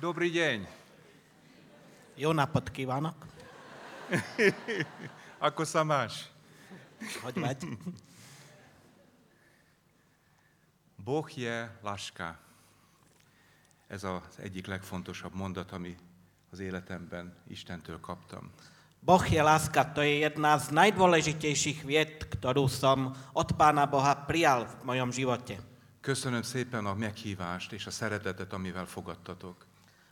Dobrý 0.00 0.32
deň. 0.32 0.64
Jó 2.16 2.32
napot 2.32 2.72
kívánok! 2.72 3.20
Ako 5.52 5.60
sa 5.68 5.84
máš? 5.84 6.24
Hogy 7.20 7.36
vagy? 7.36 7.60
Boh 11.04 11.28
je 11.36 11.68
láska. 11.84 12.32
Ez 13.92 14.00
az 14.04 14.40
egyik 14.40 14.72
legfontosabb 14.72 15.36
mondat, 15.36 15.68
ami 15.72 15.92
az 16.48 16.64
életemben 16.64 17.36
Istentől 17.52 18.00
kaptam. 18.00 18.48
Boh 19.04 19.24
je 19.28 19.44
láska, 19.44 19.84
to 19.84 20.00
je 20.00 20.24
jedna 20.24 20.56
z 20.56 20.72
najdôležitejších 20.72 21.84
vied, 21.84 22.24
ktorú 22.40 22.72
som 22.72 23.12
od 23.36 23.52
Pána 23.52 23.84
Boha 23.84 24.16
prijal 24.24 24.64
v 24.64 24.96
mojom 24.96 25.12
živote. 25.12 25.60
Köszönöm 26.00 26.42
szépen 26.42 26.88
a 26.88 26.96
meghívást 26.96 27.72
és 27.72 27.84
a 27.84 27.92
szeretetet, 27.92 28.52
amivel 28.52 28.88
fogadtatok. 28.88 29.68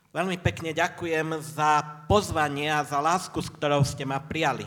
Veľmi 0.09 0.41
pekne 0.41 0.73
ďakujem 0.73 1.37
za 1.37 1.85
pozvanie 2.09 2.65
a 2.65 2.81
za 2.81 2.97
lásku, 2.97 3.37
s 3.45 3.49
ktorou 3.53 3.85
ste 3.85 4.09
ma 4.09 4.17
prijali. 4.17 4.65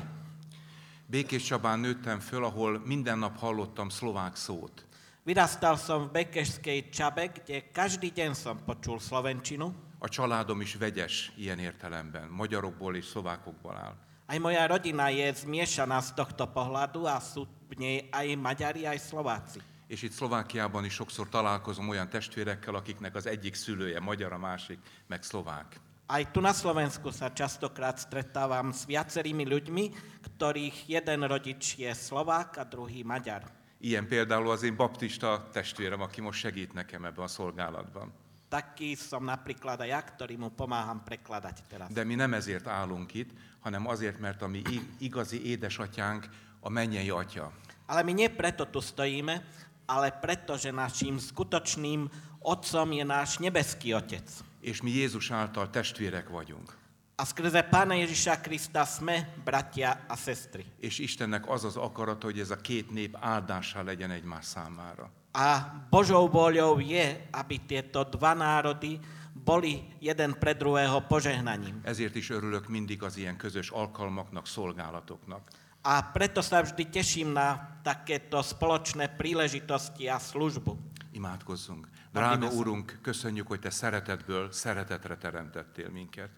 Békés 1.10 1.42
Csabán 1.42 1.82
nőttem 1.82 2.22
föl, 2.22 2.46
ahol 2.46 2.78
minden 2.86 3.18
nap 3.18 3.34
hallottam 3.42 3.90
szlovák 3.90 4.38
szót. 4.38 4.86
Vyrastal 5.26 5.74
som 5.74 6.06
v 6.06 6.22
Bekešskej 6.22 6.94
Čabe, 6.94 7.34
kde 7.34 7.74
každý 7.74 8.14
deň 8.14 8.38
som 8.38 8.62
počul 8.62 9.02
slovenčinu. 9.02 9.74
A 9.98 10.06
családom 10.06 10.62
is 10.62 10.78
vegyes 10.78 11.34
ilyen 11.34 11.58
értelemben, 11.58 12.30
magyarokból 12.30 12.94
és 12.94 13.10
szlovákokból 13.10 13.74
áll. 13.74 13.98
Aj 14.30 14.38
moja 14.38 14.62
rodina 14.70 15.10
je 15.10 15.26
zmiešaná 15.42 15.98
z 16.06 16.14
tohto 16.14 16.46
pohľadu 16.54 17.10
a 17.10 17.18
sú 17.18 17.50
v 17.66 17.82
nej 17.82 17.96
aj 18.14 18.26
Maďari, 18.38 18.86
aj 18.86 18.98
Slováci. 19.10 19.58
És 19.92 20.02
itt 20.02 20.12
Szlovákiában 20.12 20.84
is 20.84 20.92
sokszor 20.92 21.28
találkozom 21.28 21.88
olyan 21.88 22.08
testvérekkel, 22.08 22.74
akiknek 22.74 23.14
az 23.14 23.26
egyik 23.26 23.54
szülője 23.54 24.00
magyar, 24.00 24.32
a 24.32 24.38
másik 24.38 24.78
meg 25.06 25.22
szlovák. 25.22 25.76
Aj 26.08 26.24
tu 26.32 26.40
na 26.40 26.56
Slovensku 26.56 27.12
sa 27.12 27.28
častokrát 27.28 28.00
stretávam 28.00 28.72
s 28.72 28.88
viacerými 28.88 29.44
ľuďmi, 29.44 29.84
ktorých 30.24 30.88
jeden 30.88 31.20
rodič 31.28 31.76
je 31.76 31.92
Slovák 31.92 32.56
a 32.56 32.64
druhý 32.64 33.04
Maďar. 33.04 33.44
Ilyen 33.84 34.08
például 34.08 34.48
az 34.48 34.64
én 34.64 34.76
baptista 34.76 35.44
testvérem, 35.52 36.00
aki 36.00 36.24
most 36.24 36.40
segít 36.40 36.72
nekem 36.72 37.04
ebben 37.04 37.24
a 37.24 37.28
szolgálatban. 37.28 38.08
Taký 38.48 38.96
som 38.96 39.28
napríklad 39.28 39.80
aj 39.84 39.88
ja, 39.92 40.00
ktorý 40.00 40.40
mu 40.40 40.56
pomáham 40.56 41.04
prekladať 41.04 41.56
teraz. 41.68 41.88
De 41.92 42.04
mi 42.04 42.16
nem 42.16 42.32
ezért 42.32 42.64
állunk 42.64 43.12
itt, 43.12 43.30
hanem 43.60 43.88
azért, 43.92 44.16
mert 44.20 44.40
a 44.40 44.48
mi 44.48 44.64
igazi 44.98 45.44
édesatyánk 45.52 46.28
a 46.60 46.68
mennyei 46.68 47.12
atya. 47.12 47.52
Ale 47.92 48.08
my 48.08 48.12
nie 48.12 48.30
preto 48.32 48.64
tu 48.64 48.80
stojíme, 48.80 49.44
ale 49.86 50.12
preto, 50.12 50.56
že 50.56 50.74
naším 50.74 51.18
skutočným 51.18 52.06
otcom 52.42 52.88
je 52.92 53.04
náš 53.04 53.38
nebeský 53.38 53.94
otec. 53.94 54.26
És 54.62 54.82
mi 54.82 54.94
Jézus 54.94 55.30
által 55.30 55.66
testvérek 55.70 56.30
vagyunk. 56.30 56.70
A 57.18 57.28
skrze 57.28 57.62
Pána 57.62 57.94
Ježiša 58.02 58.40
Krista 58.42 58.82
sme 58.82 59.38
bratia 59.44 60.08
a 60.08 60.16
sestry. 60.16 60.66
És 60.80 60.98
Istennek 60.98 61.46
az 61.46 61.64
az 61.64 61.76
akarata, 61.76 62.26
hogy 62.26 62.40
ez 62.40 62.50
a 62.50 62.56
két 62.56 62.90
nép 62.90 63.16
áldásá 63.20 63.82
legyen 63.82 64.10
egymás 64.10 64.44
számára. 64.44 65.10
A 65.32 65.64
Božou 65.90 66.28
voľou 66.28 66.76
je, 66.80 67.28
aby 67.32 67.56
tieto 67.64 68.04
dva 68.04 68.36
národy 68.36 69.00
boli 69.32 69.80
jeden 70.00 70.36
pre 70.36 70.52
druhého 70.54 71.00
požehnaním. 71.08 71.80
Ezért 71.84 72.16
is 72.16 72.30
örülök 72.30 72.68
mindig 72.68 73.02
az 73.02 73.16
ilyen 73.16 73.36
közös 73.36 73.70
alkalmaknak, 73.70 74.46
szolgálatoknak. 74.46 75.48
A 75.82 75.98
preto 76.14 76.38
sa 76.46 76.62
vždy 76.62 76.86
teším 76.94 77.34
na 77.34 77.78
takéto 77.82 78.38
spoločné 78.38 79.10
príležitosti 79.10 80.06
a 80.06 80.22
službu. 80.22 80.78
Imádkozzunk. 81.12 81.90
Drága. 82.14 82.48
Úrunk, 82.54 82.98
köszönjük, 83.02 83.46
hogy 83.46 83.60
Te 83.60 83.70
szeretetből 83.70 84.52
szeretetre 84.52 85.16
teremtettél 85.16 85.90
minket. 85.90 86.30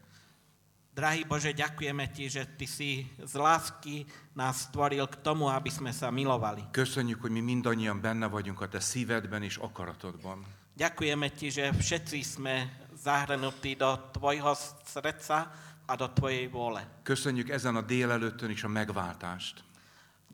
Drahý 0.95 1.27
Bože, 1.27 1.51
ďakujeme 1.51 2.07
Ti, 2.15 2.31
že 2.31 2.43
Ty 2.55 2.67
si 2.71 3.03
z 3.19 3.35
lásky 3.35 4.07
nás 4.39 4.71
stvoril 4.71 5.11
k 5.11 5.19
tomu, 5.27 5.51
aby 5.51 5.67
sme 5.67 5.91
sa 5.91 6.15
milovali. 6.15 6.71
Köszönjük, 6.71 7.21
hogy 7.21 7.35
mi 7.35 7.43
mindannyian 7.43 8.01
benne 8.01 8.31
vagyunk 8.31 8.63
a 8.63 8.69
Te 8.71 8.81
szívedben 8.81 9.43
és 9.43 9.59
akaratodban. 9.59 10.47
Ďakujeme 10.79 11.29
Ti, 11.35 11.51
že 11.51 11.65
všetci 11.75 12.19
sme 12.23 12.55
zahrnutí 12.95 13.75
do 13.75 13.91
Tvojho 14.15 14.55
srdca 14.87 15.51
a 15.87 15.97
do 15.97 16.09
Tvojej 16.09 16.49
vôle. 16.49 16.87
Köszönjük 17.03 17.49
ezen 17.51 17.77
a 17.77 17.83
délelőttön 17.83 18.51
is 18.51 18.65
a 18.65 18.69
megváltást, 18.69 19.65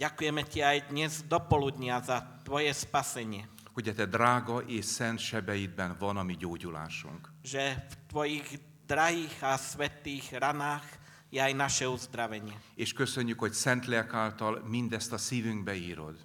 Ďakujeme 0.01 0.49
Ti 0.49 0.65
aj 0.65 0.79
dnes 0.89 1.21
do 1.29 1.37
poludnia 1.45 2.01
za 2.01 2.41
Tvoje 2.45 2.73
spasenie. 2.73 3.45
hogy 3.73 3.89
a 3.89 3.95
Te 3.95 4.07
drága 4.07 4.61
és 4.67 4.85
szent 4.85 5.19
sebeidben 5.19 5.97
van 5.99 6.17
a 6.17 6.23
mi 6.23 6.37
gyógyulásunk. 6.37 7.29
Že 7.45 7.87
v 7.89 7.95
Tvojich 8.09 8.49
drahých 8.87 9.37
a 9.43 9.57
svetých 9.57 10.33
ranách 10.33 10.85
je 11.31 11.39
aj 11.43 11.53
naše 11.55 11.87
uzdravenie. 11.89 12.57
És 12.75 12.93
köszönjük, 12.93 13.39
hogy 13.39 13.53
szent 13.53 13.87
lélk 13.87 14.15
által 14.15 14.63
mindezt 14.65 15.13
a 15.13 15.19
szívünkbe 15.19 15.75
írod. 15.75 16.17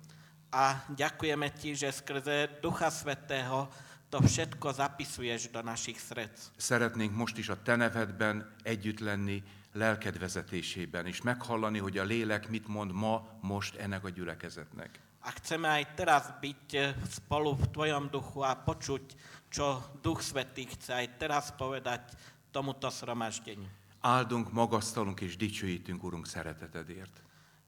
A 0.50 0.88
ďakujeme 0.96 1.52
Ti, 1.52 1.76
že 1.76 1.92
skrze 1.92 2.60
Ducha 2.62 2.90
Svetého 2.90 3.68
to 4.16 4.24
všetko 4.24 4.72
zapisuješ 4.72 5.52
do 5.52 5.60
našich 5.60 6.00
srdc. 6.00 6.56
Szeretnénk 6.56 7.12
most 7.12 7.36
is 7.36 7.52
a 7.52 7.60
Te 7.60 7.76
nevedben 7.76 8.48
együtt 8.64 9.04
lenni, 9.04 9.44
lelked 9.76 10.16
vezetésében, 10.16 11.06
és 11.06 11.22
meghallani, 11.22 11.84
hogy 11.84 11.98
a 11.98 12.04
lélek 12.04 12.48
mit 12.50 12.68
mond 12.68 12.92
ma, 12.96 13.28
most 13.42 13.76
ennek 13.76 14.04
a 14.04 14.10
gyülekezetnek. 14.10 15.00
A 15.20 15.36
chceme 15.36 15.68
aj 15.68 15.84
teraz 16.00 16.32
byť 16.40 16.64
eh, 16.80 16.96
spolu 17.12 17.60
v 17.60 17.66
Tvojom 17.76 18.08
duchu 18.08 18.40
a 18.46 18.56
počuť, 18.56 19.04
čo 19.52 19.84
Duch 20.00 20.24
Svetý 20.24 20.64
chce 20.64 20.96
aj 20.96 21.08
teraz 21.20 21.52
povedať 21.52 22.16
tomuto 22.56 22.88
sromaždeniu. 22.88 23.68
Áldunk, 24.00 24.54
magasztalunk 24.56 25.20
és 25.20 25.36
dicsőítünk, 25.36 26.04
Urunk, 26.04 26.30
szeretetedért. 26.30 27.20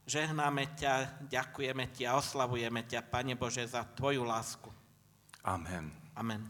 Žehnáme 0.07 0.79
ťa, 0.79 1.27
ďakujeme 1.27 1.91
Ti 1.91 2.07
a 2.07 2.15
oslavujeme 2.15 2.87
ťa, 2.87 3.03
Pane 3.03 3.35
Bože, 3.35 3.67
za 3.67 3.83
Tvoju 3.83 4.23
lásku. 4.23 4.71
Amen. 5.43 6.06
Amen. 6.17 6.49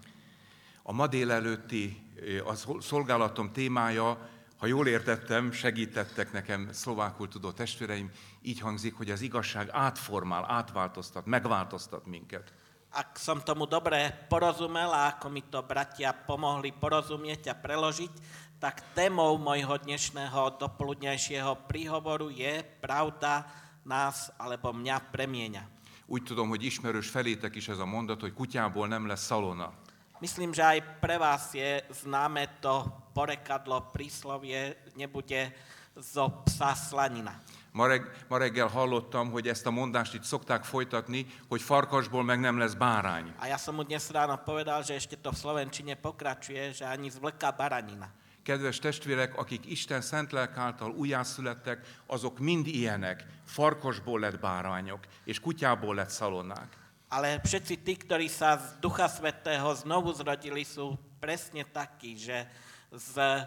A 0.83 0.91
ma 0.91 1.07
délelőtti 1.07 1.99
a 2.45 2.55
szol- 2.55 2.81
szolgálatom 2.81 3.51
témája, 3.51 4.29
ha 4.57 4.65
jól 4.65 4.87
értettem, 4.87 5.51
segítettek 5.51 6.31
nekem 6.31 6.69
szlovákul 6.71 7.27
tudó 7.27 7.51
testvéreim, 7.51 8.11
így 8.41 8.59
hangzik, 8.59 8.95
hogy 8.95 9.11
az 9.11 9.21
igazság 9.21 9.69
átformál, 9.71 10.45
átváltoztat, 10.47 11.25
megváltoztat 11.25 12.05
minket. 12.05 12.53
Ak 12.87 13.19
som 13.19 13.43
tomu 13.43 13.67
dobre 13.67 14.25
porozumel 14.31 14.89
a 14.95 15.11
ako 15.11 15.27
mi 15.29 15.43
to 15.51 15.59
bratia 15.59 16.15
pomohli 16.15 16.71
porozumieť 16.71 17.51
a 17.51 17.59
preložiť, 17.59 18.13
tak 18.57 18.81
témou 18.95 19.35
mojho 19.37 19.77
dnešného 19.83 20.55
dopoludňajšieho 20.57 21.67
príhovoru 21.67 22.31
je 22.31 22.63
pravda 22.79 23.43
nás 23.83 24.31
alebo 24.39 24.71
mňa 24.71 24.97
premieňa. 25.11 25.76
Úgy 26.07 26.23
tudom, 26.23 26.49
hogy 26.49 26.63
ismerős 26.63 27.09
felétek 27.09 27.55
is 27.55 27.67
ez 27.67 27.79
a 27.79 27.85
mondat, 27.85 28.21
hogy 28.21 28.33
kutyából 28.33 28.87
nem 28.87 29.07
lesz 29.07 29.25
szalona. 29.25 29.73
Myslím, 30.19 30.53
že 30.53 30.65
aj 30.65 30.83
pre 30.99 31.17
vás 31.17 31.53
je 31.53 31.85
známe 31.93 32.57
to 32.59 32.89
porekadlo, 33.13 33.93
príslovie, 33.93 34.81
nebude 34.95 35.53
zo 35.93 36.41
psa 36.45 36.73
slanina. 36.73 37.37
Ma, 37.71 37.87
reg, 37.87 38.25
ma 38.27 38.37
reggel 38.37 38.67
hallottam, 38.67 39.29
hogy 39.29 39.47
ezt 39.47 39.65
a 39.65 39.71
mondást 39.71 40.13
itt 40.13 40.23
szokták 40.23 40.63
folytatni, 40.63 41.25
hogy 41.47 41.61
farkasból 41.61 42.23
meg 42.23 42.39
nem 42.39 42.57
lesz 42.57 42.73
bárány. 42.73 43.33
A 43.39 43.45
ja 43.45 43.57
som 43.57 43.75
mu 43.75 43.83
dnes 43.83 44.09
ráno 44.09 44.37
povedal, 44.41 44.81
že 44.81 44.97
ešte 44.97 45.21
to 45.21 45.29
v 45.29 45.37
Slovenčine 45.37 45.93
pokračuje, 45.93 46.73
že 46.73 46.85
ani 46.89 47.13
z 47.13 47.21
vlka 47.21 47.53
baranina. 47.53 48.09
Kedves 48.47 48.79
testvérek, 48.79 49.35
akik 49.35 49.65
Isten 49.65 50.01
szent 50.01 50.31
lelk 50.31 50.57
által 50.57 50.91
újjászülettek, 50.91 51.83
azok 52.05 52.39
mind 52.39 52.67
ilyenek. 52.67 53.25
Farkasból 53.45 54.19
lett 54.19 54.39
bárányok, 54.39 54.99
és 55.23 55.39
kutyából 55.39 55.95
lett 55.95 56.09
szalonnák. 56.09 56.77
Ale 57.11 57.39
všetci 57.43 57.83
tí, 57.83 57.99
ktorí 57.99 58.31
sa 58.31 58.55
z 58.55 58.79
Ducha 58.79 59.07
Svetého 59.11 59.67
znovu 59.75 60.15
zrodili, 60.15 60.63
sú 60.63 60.95
presne 61.19 61.67
takí, 61.67 62.15
že 62.15 62.47
z, 62.95 63.43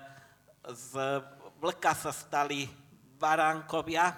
z 0.69 0.90
vlka 1.60 1.96
sa 1.96 2.12
stali 2.12 2.69
baránkovia 3.16 4.12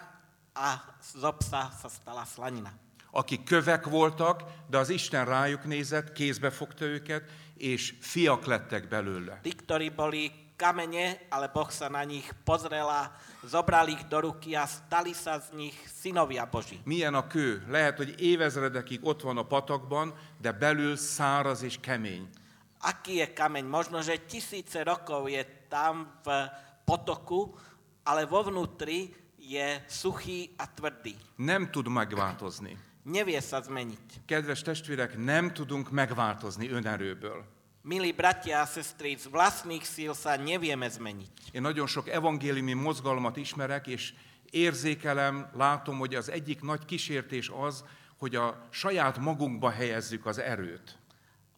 a 0.50 0.82
z 0.98 1.22
psa 1.42 1.70
sa 1.78 1.88
stala 1.90 2.26
slanina. 2.26 2.74
Akik 3.14 3.46
kövek 3.46 3.86
voltak, 3.86 4.66
de 4.66 4.78
az 4.78 4.90
Isten 4.90 5.26
rájuk 5.26 5.62
nézett, 5.62 6.12
kézbe 6.12 6.50
fogta 6.50 6.84
őket, 6.84 7.22
és 7.54 7.94
fiak 8.00 8.46
lettek 8.46 8.88
belőle. 8.88 9.38
Tí, 9.42 9.54
ktorí 9.54 9.90
boli 9.90 10.42
kamene, 10.62 11.26
ale 11.26 11.50
Boh 11.50 11.66
sa 11.74 11.90
na 11.90 12.06
nich 12.06 12.30
pozrel 12.46 12.86
a 12.86 13.10
zobral 13.42 13.90
ich 13.90 14.06
do 14.06 14.30
ruky 14.30 14.54
a 14.54 14.62
stali 14.70 15.10
sa 15.10 15.42
z 15.42 15.50
nich 15.58 15.74
synovia 15.90 16.46
Boží. 16.46 16.78
Milyen 16.86 17.18
a 17.18 17.26
kő? 17.26 17.66
Lehet, 17.66 17.98
hogy 17.98 18.14
évezredekig 18.22 19.02
ott 19.02 19.26
van 19.26 19.42
a 19.42 19.42
patakban, 19.42 20.14
de 20.38 20.52
belül 20.54 20.94
száraz 20.94 21.62
és 21.62 21.82
kemény. 21.82 22.30
Aký 22.78 23.22
je 23.22 23.26
kameň? 23.32 23.66
Možno, 23.66 24.02
že 24.02 24.26
tisíce 24.26 24.82
rokov 24.82 25.30
je 25.30 25.42
tam 25.70 26.06
v 26.22 26.50
potoku, 26.86 27.54
ale 28.02 28.26
vo 28.26 28.42
vnútri 28.42 29.14
je 29.38 29.82
suchý 29.86 30.50
a 30.58 30.66
tvrdý. 30.66 31.14
Nem 31.38 31.70
tud 31.70 31.86
megváltozni. 31.86 32.74
Nevie 33.02 33.38
sa 33.42 33.58
zmeniť. 33.62 34.26
Kedves 34.26 34.62
testvérek, 34.62 35.18
nem 35.18 35.50
tudunk 35.54 35.90
megváltozni 35.90 36.70
önerőből. 36.70 37.61
Milí 37.82 38.14
bratia 38.14 38.62
a 38.62 38.70
sestry, 38.70 39.18
z 39.18 39.26
vlastných 39.26 39.82
síl 39.82 40.14
sa 40.14 40.38
nevieme 40.38 40.86
zmeniť. 40.86 41.50
Én 41.50 41.66
nagyon 41.66 41.90
sok 41.90 42.06
evangéliumi 42.14 42.78
mozgalmat 42.78 43.34
ismerek, 43.42 43.90
és 43.90 44.14
érzékelem, 44.54 45.50
látom, 45.50 45.98
hogy 45.98 46.14
az 46.14 46.30
egyik 46.30 46.62
nagy 46.62 46.86
kísértés 46.86 47.50
az, 47.50 47.82
hogy 48.22 48.38
a 48.38 48.70
saját 48.70 49.18
magunkba 49.18 49.74
helyezzük 49.74 50.26
az 50.26 50.38
erőt. 50.38 50.94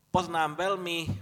Poznám 0.08 0.56
veľmi 0.56 1.12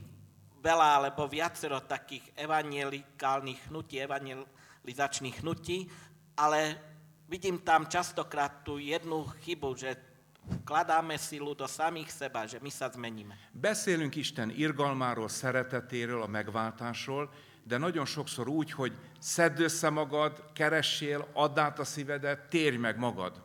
veľa, 0.62 1.02
alebo 1.02 1.26
viacero 1.26 1.82
takých 1.82 2.22
evangelikálnych 2.38 3.74
hnutí, 3.74 3.98
evangelizačných 3.98 5.42
hnutí, 5.42 5.90
ale 6.38 6.78
vidím 7.26 7.58
tam 7.66 7.90
častokrát 7.90 8.62
tú 8.62 8.78
jednu 8.78 9.26
chybu, 9.42 9.74
že 9.74 10.11
vkladáme 10.46 11.18
silu 11.18 11.54
do 11.54 11.66
samých 11.66 12.10
seba, 12.10 12.46
že 12.46 12.58
my 12.58 12.70
sa 12.70 12.90
zmeníme. 12.90 13.38
Beszélünk 13.52 14.16
Isten 14.16 14.50
irgalmáról, 14.50 15.28
szeretetéről, 15.28 16.22
a 16.22 16.26
megváltásról, 16.26 17.30
de 17.62 17.78
nagyon 17.78 18.06
sokszor 18.06 18.48
úgy, 18.48 18.72
hogy 18.72 18.92
szedd 19.18 19.60
össze 19.60 19.90
magad, 19.90 20.44
keressél, 20.52 21.28
add 21.32 21.58
át 21.58 21.78
a 21.78 21.84
szívedet, 21.84 22.48
térj 22.48 22.76
meg 22.76 22.98
magad. 22.98 23.40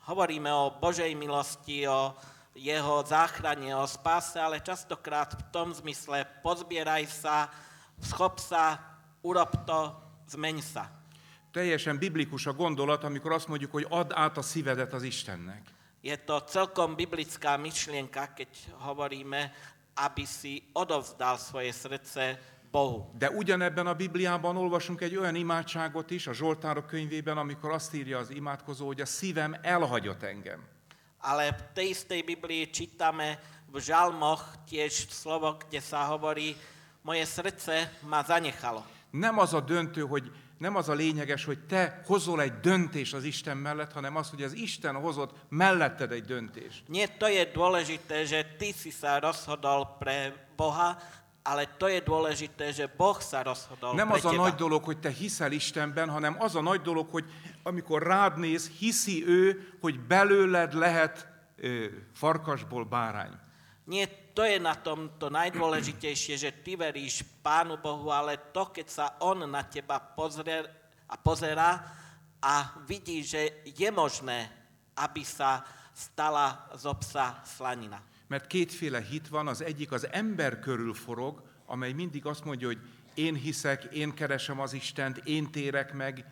Hovoríme 0.00 0.52
o 0.52 0.70
Božej 0.80 1.14
milosti, 1.14 1.86
o 1.86 2.14
jeho 2.54 3.02
záchrane, 3.02 3.76
o 3.76 3.86
spáse, 3.86 4.42
ale 4.42 4.62
častokrát 4.62 5.34
v 5.34 5.42
tom 5.50 5.74
zmysle 5.74 6.26
pozbieraj 6.42 7.06
sa, 7.06 7.50
schop 7.98 8.38
sa, 8.38 8.78
urob 9.22 9.64
to, 9.66 9.94
zmeň 10.30 10.62
sa. 10.62 10.90
Teljesen 11.50 11.98
biblikus 11.98 12.46
a 12.46 12.52
gondolat, 12.52 13.04
amikor 13.04 13.32
azt 13.32 13.48
mondjuk, 13.48 13.70
hogy 13.70 13.86
add 13.88 14.12
át 14.14 14.36
a 14.36 14.42
szívedet 14.42 14.92
az 14.92 15.02
Istennek. 15.02 15.62
Je 16.00 16.16
to 16.16 16.40
celkom 16.48 16.96
biblická 16.96 17.60
myšlienka, 17.60 18.32
keď 18.32 18.48
hovoríme, 18.88 19.52
aby 20.00 20.24
si 20.24 20.64
odovzdal 20.72 21.36
svoje 21.36 21.76
srdce 21.76 22.40
Bohu. 22.72 23.10
De 23.18 23.28
ugyanebben 23.28 23.86
a 23.86 23.94
Bibliában 23.94 24.56
olvasunk 24.56 25.00
egy 25.00 25.16
olyan 25.16 25.34
imádságot 25.34 26.10
is, 26.10 26.26
a 26.26 26.32
Zsoltárok 26.32 26.86
könyvében, 26.86 27.38
amikor 27.38 27.70
azt 27.70 27.94
írja 27.94 28.18
az 28.18 28.30
imádkozó, 28.30 28.86
hogy 28.86 29.00
a 29.00 29.06
szívem 29.06 29.56
elhagyott 29.62 30.22
engem. 30.22 30.64
Ale 31.20 31.52
v 31.52 31.62
tej 31.76 31.88
istej 31.92 32.22
Biblii 32.22 32.70
čítame 32.70 33.36
v 33.68 33.76
žalmoch 33.76 34.64
tiež 34.64 35.12
slovo, 35.12 35.60
kde 35.60 35.84
sa 35.84 36.08
hovorí, 36.08 36.56
moje 37.04 37.28
srdce 37.28 37.92
ma 38.08 38.24
zanechalo. 38.24 38.86
Nem 39.10 39.38
az 39.38 39.54
a 39.54 39.60
döntő, 39.60 40.00
hogy 40.08 40.32
nem 40.60 40.76
az 40.76 40.88
a 40.88 40.92
lényeges, 40.92 41.44
hogy 41.44 41.58
te 41.58 42.02
hozol 42.06 42.42
egy 42.42 42.60
döntés 42.60 43.12
az 43.12 43.24
Isten 43.24 43.56
mellett, 43.56 43.92
hanem 43.92 44.16
az, 44.16 44.30
hogy 44.30 44.42
az 44.42 44.52
Isten 44.52 44.94
hozott 44.94 45.34
melletted 45.48 46.12
egy 46.12 46.24
döntést. 46.24 46.82
Nie 46.88 47.08
to 47.18 47.28
je 47.28 47.44
dôležité, 47.44 48.24
že 48.28 48.44
ty 48.58 48.72
si 48.76 48.90
sa 48.92 49.18
rozhodol 49.18 49.96
pre 49.98 50.32
Boha, 50.56 51.00
ale 51.42 51.64
to 51.80 51.88
je 51.88 52.00
dôležité, 52.04 52.72
že 52.76 52.92
Boh 52.96 53.16
sa 53.20 53.40
rozhodol 53.42 53.94
Nem 53.94 54.08
pre 54.08 54.16
az 54.16 54.24
a 54.24 54.30
teba. 54.30 54.42
nagy 54.42 54.54
dolog, 54.54 54.84
hogy 54.84 54.98
te 55.00 55.08
hiszel 55.08 55.52
Istenben, 55.52 56.08
hanem 56.08 56.36
az 56.38 56.54
a 56.54 56.60
nagy 56.60 56.80
dolog, 56.80 57.08
hogy 57.10 57.24
amikor 57.62 58.02
rád 58.02 58.38
néz, 58.38 58.68
hiszi 58.68 59.24
ő, 59.26 59.72
hogy 59.80 60.00
belőled 60.00 60.74
lehet 60.74 61.28
ö, 61.56 61.84
farkasból 62.12 62.84
bárány. 62.84 63.32
Nie 63.90 64.06
to 64.06 64.46
je 64.46 64.62
na 64.62 64.78
tom 64.78 65.18
to 65.18 65.26
najdôležitejšie, 65.26 66.38
že 66.38 66.50
ty 66.62 66.78
veríš 66.78 67.26
Pánu 67.42 67.82
Bohu, 67.82 68.14
ale 68.14 68.38
to, 68.54 68.70
keď 68.70 68.86
sa 68.86 69.06
On 69.18 69.42
na 69.42 69.66
teba 69.66 69.98
pozrie 69.98 70.62
a 71.10 71.18
pozerá 71.18 71.82
a 72.38 72.78
vidí, 72.86 73.26
že 73.26 73.66
je 73.66 73.90
možné, 73.90 74.46
aby 74.94 75.26
sa 75.26 75.66
stala 75.90 76.70
z 76.78 76.86
obsa 76.86 77.42
slanina. 77.42 77.98
Mert 78.30 78.46
kétféle 78.46 79.02
hit 79.02 79.26
van, 79.26 79.50
az 79.50 79.58
egyik 79.58 79.92
az 79.92 80.06
ember 80.06 80.62
körül 80.62 80.94
forog, 80.94 81.42
amely 81.66 81.92
mindig 81.92 82.26
azt 82.26 82.44
mondja, 82.44 82.66
hogy 82.66 82.78
én 83.14 83.34
hiszek, 83.34 83.84
én 83.90 84.14
keresem 84.14 84.60
az 84.60 84.72
Istent, 84.72 85.18
én 85.26 85.50
térek 85.50 85.92
meg, 85.92 86.24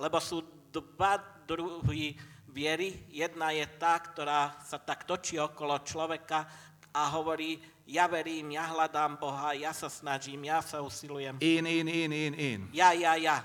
Lebo 0.00 0.16
sú 0.16 0.40
dva 0.72 1.20
druhy 1.44 2.16
viery. 2.50 3.06
Jedna 3.08 3.50
je 3.54 3.66
tá, 3.78 3.98
ktorá 3.98 4.58
sa 4.66 4.76
tak 4.76 5.06
točí 5.06 5.38
okolo 5.38 5.78
človeka 5.86 6.46
a 6.92 7.02
hovorí, 7.14 7.62
ja 7.86 8.06
verím, 8.06 8.54
ja 8.54 8.70
hľadám 8.70 9.18
Boha, 9.18 9.54
ja 9.54 9.70
sa 9.74 9.90
snažím, 9.90 10.46
ja 10.46 10.62
sa 10.62 10.82
usilujem. 10.82 11.38
én, 11.42 11.66
én, 11.66 11.86
én, 11.86 12.10
én, 12.12 12.34
én. 12.34 12.60
Ja, 12.74 12.92
ja, 12.92 13.14
ja. 13.14 13.42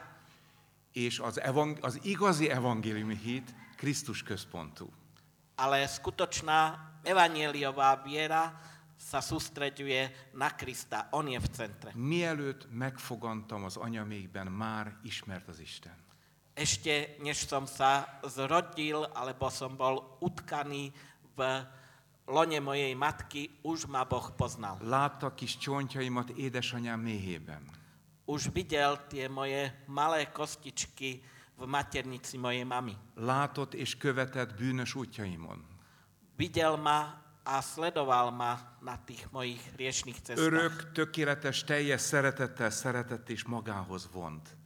És 0.94 1.20
az, 1.20 1.40
evang- 1.40 1.84
az 1.84 2.00
igazi 2.04 2.50
evangéliumi 2.50 3.18
hit 3.18 3.54
Krisztus 3.76 4.24
központú. 4.24 4.88
Ale 5.56 5.88
skutočná 5.88 6.80
evanieliová 7.04 8.00
viera 8.04 8.56
sa 8.96 9.20
sústreďuje 9.20 10.32
na 10.34 10.56
Krista. 10.56 11.08
On 11.12 11.28
je 11.28 11.40
v 11.40 11.48
centre. 11.52 11.92
Mielőtt 11.94 12.68
megfogantam 12.72 13.64
az 13.64 13.78
anyamékben, 13.78 14.48
már 14.48 14.98
ismert 15.04 15.48
az 15.48 15.60
Isten. 15.60 16.05
Ešte 16.56 17.20
než 17.20 17.44
som 17.52 17.68
sa 17.68 18.08
zrodil, 18.24 19.04
alebo 19.12 19.52
som 19.52 19.76
bol 19.76 20.18
utkaný 20.24 20.88
v 21.36 21.40
lone 22.32 22.60
mojej 22.64 22.96
matky, 22.96 23.60
už 23.68 23.92
ma 23.92 24.08
Boh 24.08 24.32
poznal. 24.32 24.80
Látta 24.80 25.36
kis 25.36 25.60
csontjaimat 25.60 26.32
édesanyám 26.40 27.00
méhében. 27.00 27.60
Už 28.26 28.50
videl 28.50 28.98
tie 29.12 29.30
moje 29.30 29.70
malé 29.86 30.26
kostičky 30.32 31.22
v 31.60 31.64
maternici 31.68 32.38
mojej 32.38 32.64
mamy. 32.64 32.98
Látott 33.16 33.74
és 33.74 33.98
követett 33.98 34.56
bűnös 34.56 34.96
útjaimon. 34.96 35.62
Videl 36.36 36.78
ma 36.78 37.22
a 37.44 37.62
sledoval 37.62 38.32
ma 38.32 38.76
na 38.82 38.98
tých 38.98 39.30
mojich 39.32 39.62
riešných 39.78 40.18
cestách. 40.22 40.46
Örök, 40.46 40.92
tökéletes, 40.92 41.64
teljes 41.64 42.02
szeretettel 42.02 42.70
szeretett 42.70 43.30
és 43.30 43.44
magához 43.44 44.10
vont. 44.12 44.58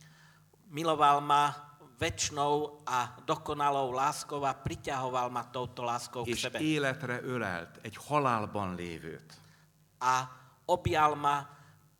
Miloval 0.69 1.19
ma 1.19 1.68
väčšnou 1.99 2.81
a 2.87 3.19
dokonalou 3.27 3.91
láskou 3.91 4.39
a 4.47 4.55
priťahoval 4.55 5.27
ma 5.29 5.43
touto 5.51 5.83
láskou 5.83 6.23
k 6.23 6.31
És 6.31 6.39
sebe. 6.39 6.59
életre 6.59 7.19
ölelt 7.21 7.79
egy 7.83 7.95
halálban 7.99 8.75
lévőt. 8.75 9.33
A 9.99 10.23
objal 10.65 11.15
ma 11.15 11.43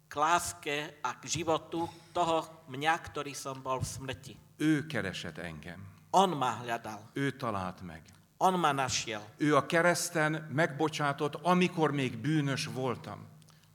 k 0.08 0.16
láske 0.16 0.98
a 1.04 1.20
k 1.20 1.24
životu 1.28 1.86
toho 2.16 2.64
mňa, 2.72 2.96
ktorý 3.12 3.36
som 3.36 3.60
bol 3.62 3.84
v 3.84 3.86
smrti. 3.86 4.34
Ő 4.58 4.88
keresett 4.88 5.38
engem. 5.38 5.84
On 6.10 6.32
ma 6.32 6.64
hľadal. 6.64 7.12
Ő 7.14 7.36
talált 7.36 7.82
meg. 7.84 8.02
On 8.40 8.56
ma 8.60 8.72
našiel. 8.72 9.22
Ő 9.38 9.56
a 9.56 9.66
kereszten 9.66 10.48
megbocsátott, 10.52 11.36
amikor 11.44 11.92
még 11.92 12.18
bűnös 12.18 12.66
voltam. 12.66 13.28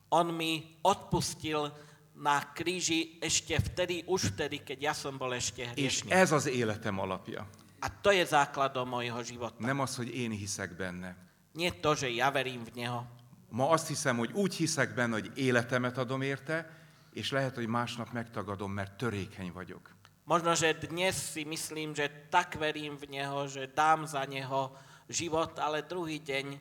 On 0.08 0.26
mi 0.26 0.76
odpustil 0.82 1.72
na 2.14 2.40
kríži 2.54 3.18
ešte 3.18 3.58
vtedy, 3.58 4.06
už 4.06 4.34
vtedy, 4.34 4.62
keď 4.62 4.78
ja 4.90 4.94
som 4.94 5.18
bol 5.18 5.34
ešte 5.34 5.66
És 5.66 6.02
hriešný. 6.02 6.08
ez 6.14 6.30
az 6.30 6.46
életem 6.46 6.94
alapja. 6.94 7.42
A 7.82 7.90
to 7.90 8.14
je 8.14 8.24
základom 8.24 8.88
mojho 8.88 9.20
života. 9.26 9.58
Nem 9.60 9.80
az, 9.80 9.96
hogy 9.96 10.08
én 10.14 10.30
hiszek 10.30 10.72
benne. 10.78 11.16
Nie 11.54 11.70
to, 11.70 11.94
že 11.94 12.08
ja 12.10 12.30
verím 12.30 12.64
v 12.64 12.74
Neho. 12.74 13.04
Ma 13.50 13.70
azt 13.70 13.86
hiszem, 13.88 14.16
hogy 14.18 14.32
úgy 14.32 14.54
hiszek 14.54 14.94
benne, 14.94 15.14
hogy 15.20 15.30
életemet 15.34 15.98
adom 15.98 16.22
érte, 16.22 16.70
és 17.12 17.30
lehet, 17.30 17.54
hogy 17.54 17.66
másnap 17.66 18.10
megtagadom, 18.12 18.72
mert 18.72 18.96
törékeny 18.96 19.52
vagyok. 19.52 19.90
Možno, 20.24 20.56
že 20.56 20.72
dnes 20.88 21.36
si 21.36 21.44
myslím, 21.44 21.92
že 21.92 22.08
tak 22.32 22.56
verím 22.56 22.96
v 22.96 23.12
Neho, 23.12 23.44
že 23.44 23.68
dám 23.68 24.08
za 24.08 24.24
Neho 24.24 24.72
život, 25.08 25.52
ale 25.60 25.84
druhý 25.84 26.18
deň 26.18 26.56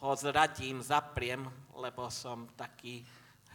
ho 0.00 0.14
zradím, 0.16 0.78
zapriem, 0.80 1.42
lebo 1.74 2.06
som 2.08 2.46
taký 2.54 3.02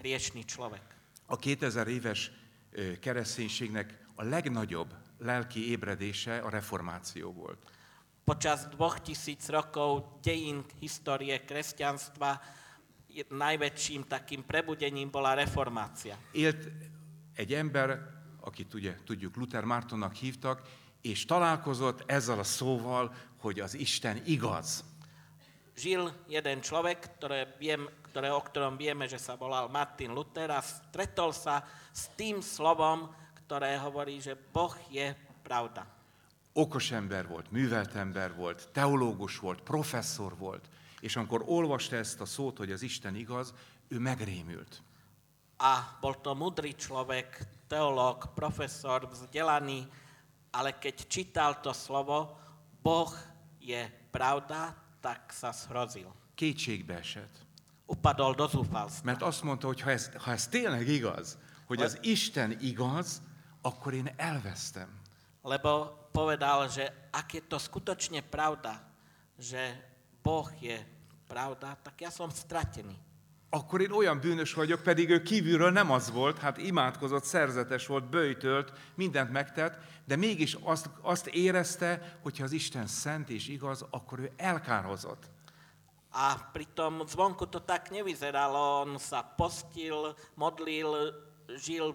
hriešný 0.04 0.44
človek. 0.44 0.95
A 1.26 1.36
2000 1.36 1.88
éves 1.88 2.32
kereszténységnek 3.00 4.06
a 4.16 4.24
legnagyobb 4.24 4.94
lelki 5.18 5.70
ébredése 5.70 6.38
a 6.38 6.50
reformáció 6.50 7.32
volt. 7.32 7.72
Počas 8.24 8.66
dvoch 8.68 9.00
tisíc 9.00 9.50
rokov 9.50 10.04
dejín 10.22 10.66
histórie 10.80 11.38
kresťanstva 11.46 12.42
najväčším 13.30 14.10
takým 14.10 14.44
prebudením 14.44 15.08
bola 15.08 15.34
reformácia. 15.34 16.18
Élt 16.34 16.68
egy 17.36 17.54
ember, 17.54 18.02
akit 18.42 18.74
ugye 18.74 18.98
tudjuk 19.04 19.36
Luther 19.36 19.64
Mártonnak 19.64 20.14
hívtak, 20.14 20.62
és 21.02 21.26
találkozott 21.26 22.04
ezzel 22.06 22.40
a 22.40 22.44
szóval, 22.44 23.14
hogy 23.38 23.60
az 23.60 23.74
Isten 23.74 24.22
igaz. 24.26 24.84
Žil 25.76 26.12
jeden 26.28 26.62
človek, 26.62 27.00
ktoré 27.18 27.48
viem, 27.60 27.90
ktoré, 28.16 28.32
o 28.32 28.40
ktorom 28.40 28.80
vieme, 28.80 29.12
že 29.12 29.20
sa 29.20 29.36
volal 29.36 29.68
Martin 29.68 30.16
Luther 30.16 30.48
a 30.48 30.64
stretol 30.64 31.36
sa 31.36 31.60
s 31.92 32.08
tým 32.16 32.40
slovom, 32.40 33.12
ktoré 33.44 33.76
hovorí, 33.76 34.24
že 34.24 34.40
Boh 34.40 34.72
je 34.88 35.12
pravda. 35.44 35.84
Okos 36.56 36.96
ember 36.96 37.28
volt, 37.28 37.52
művelt 37.52 37.92
ember 37.92 38.32
volt, 38.32 38.72
teológus 38.72 39.36
volt, 39.44 39.68
professzor 39.68 40.32
volt, 40.40 40.64
és 41.04 41.20
amikor 41.20 41.44
olvasta 41.44 42.00
ezt 42.00 42.24
a 42.24 42.26
szót, 42.26 42.56
hogy 42.58 42.72
az 42.72 42.88
Isten 42.88 43.20
igaz, 43.20 43.52
ő 43.92 44.00
megrémült. 44.00 44.80
A 45.60 46.00
bol 46.00 46.16
to 46.24 46.32
mudrý 46.32 46.72
človek, 46.72 47.44
teológ, 47.68 48.32
profesor, 48.32 49.12
vzdelaný, 49.12 49.92
ale 50.56 50.80
keď 50.80 50.96
čítal 51.12 51.60
to 51.60 51.76
slovo, 51.76 52.40
Boh 52.80 53.12
je 53.60 53.84
pravda, 54.08 54.72
tak 55.04 55.36
sa 55.36 55.52
shrozil. 55.52 56.08
Kétségbe 56.40 56.96
esett. 57.04 57.45
Upadol 57.86 58.34
do 58.34 58.48
zúfalstva. 58.48 59.02
Mert 59.04 59.22
azt 59.22 59.44
mondta, 59.44 59.68
hogy 59.68 59.82
ha 59.82 59.92
ez, 59.92 60.10
ha 60.18 60.32
ez 60.32 60.48
tényleg 60.48 60.88
igaz, 60.88 61.38
hogy 61.66 61.82
az 61.82 61.98
Isten 62.02 62.58
igaz, 62.62 63.22
akkor 63.62 63.94
én 63.94 64.14
elvesztem. 64.16 65.02
Lebo 65.42 66.10
povedal, 66.12 66.70
že 66.70 67.10
ak 67.12 67.34
je 67.34 67.42
to 67.46 67.58
skutočne 67.60 68.22
pravda, 68.26 68.82
že 69.38 69.62
Boh 70.24 70.50
je 70.58 70.82
pravda, 71.28 71.78
tak 71.84 72.02
ja 72.02 72.10
som 72.10 72.30
stratený. 72.30 72.98
Akkor 73.50 73.82
én 73.82 73.92
olyan 73.92 74.20
bűnös 74.20 74.54
vagyok, 74.54 74.84
pedig 74.84 75.10
ő 75.10 75.22
kívülről 75.22 75.72
nem 75.72 75.92
az 75.92 76.12
volt, 76.12 76.40
hát 76.40 76.58
imádkozott, 76.58 77.24
szerzetes 77.24 77.88
volt, 77.88 78.10
bőjtölt, 78.10 78.74
mindent 78.96 79.32
megtett, 79.32 79.78
de 80.06 80.16
mégis 80.16 80.58
azt, 80.62 80.90
azt 81.02 81.28
érezte, 81.28 82.18
hogy 82.22 82.38
ha 82.38 82.44
az 82.44 82.52
Isten 82.52 82.88
szent 82.88 83.30
és 83.30 83.48
igaz, 83.48 83.86
akkor 83.90 84.20
ő 84.20 84.32
elkározott. 84.38 85.30
A 86.16 86.40
pritom 86.40 87.04
zvonku 87.04 87.52
to 87.52 87.60
tak 87.60 87.92
nevyzeralo. 87.92 88.88
On 88.88 88.96
sa 88.96 89.20
postil, 89.20 90.16
modlil, 90.40 91.12
žil 91.60 91.92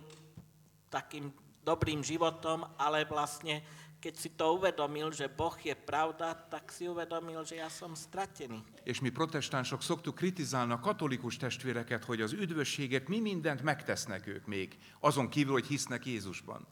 takým 0.92 1.32
dobrým 1.64 2.04
životom, 2.04 2.68
ale 2.76 3.08
vlastne 3.08 3.64
keď 4.00 4.14
si 4.16 4.32
to 4.32 4.56
uvedomil, 4.56 5.12
že 5.12 5.28
Boh 5.28 5.52
je 5.60 5.76
pravda, 5.76 6.32
tak 6.32 6.72
si 6.72 6.88
uvedomil, 6.88 7.44
že 7.44 7.60
ja 7.60 7.68
som 7.68 7.92
stratený. 7.92 8.64
És 8.88 9.04
mi 9.04 9.12
protestánsok 9.12 9.84
szoktuk 9.84 10.16
kritizálni 10.16 10.72
a 10.72 10.80
katolikus 10.80 11.36
testvéreket, 11.36 12.04
hogy 12.04 12.24
az 12.24 12.32
üdvösséget 12.32 13.08
mi 13.08 13.20
mindent 13.20 13.60
megtesznek 13.60 14.26
ők 14.26 14.46
még, 14.48 14.80
azon 15.00 15.28
kívül, 15.28 15.52
hogy 15.52 15.68
hisznek 15.68 16.08
Jézusban. 16.08 16.64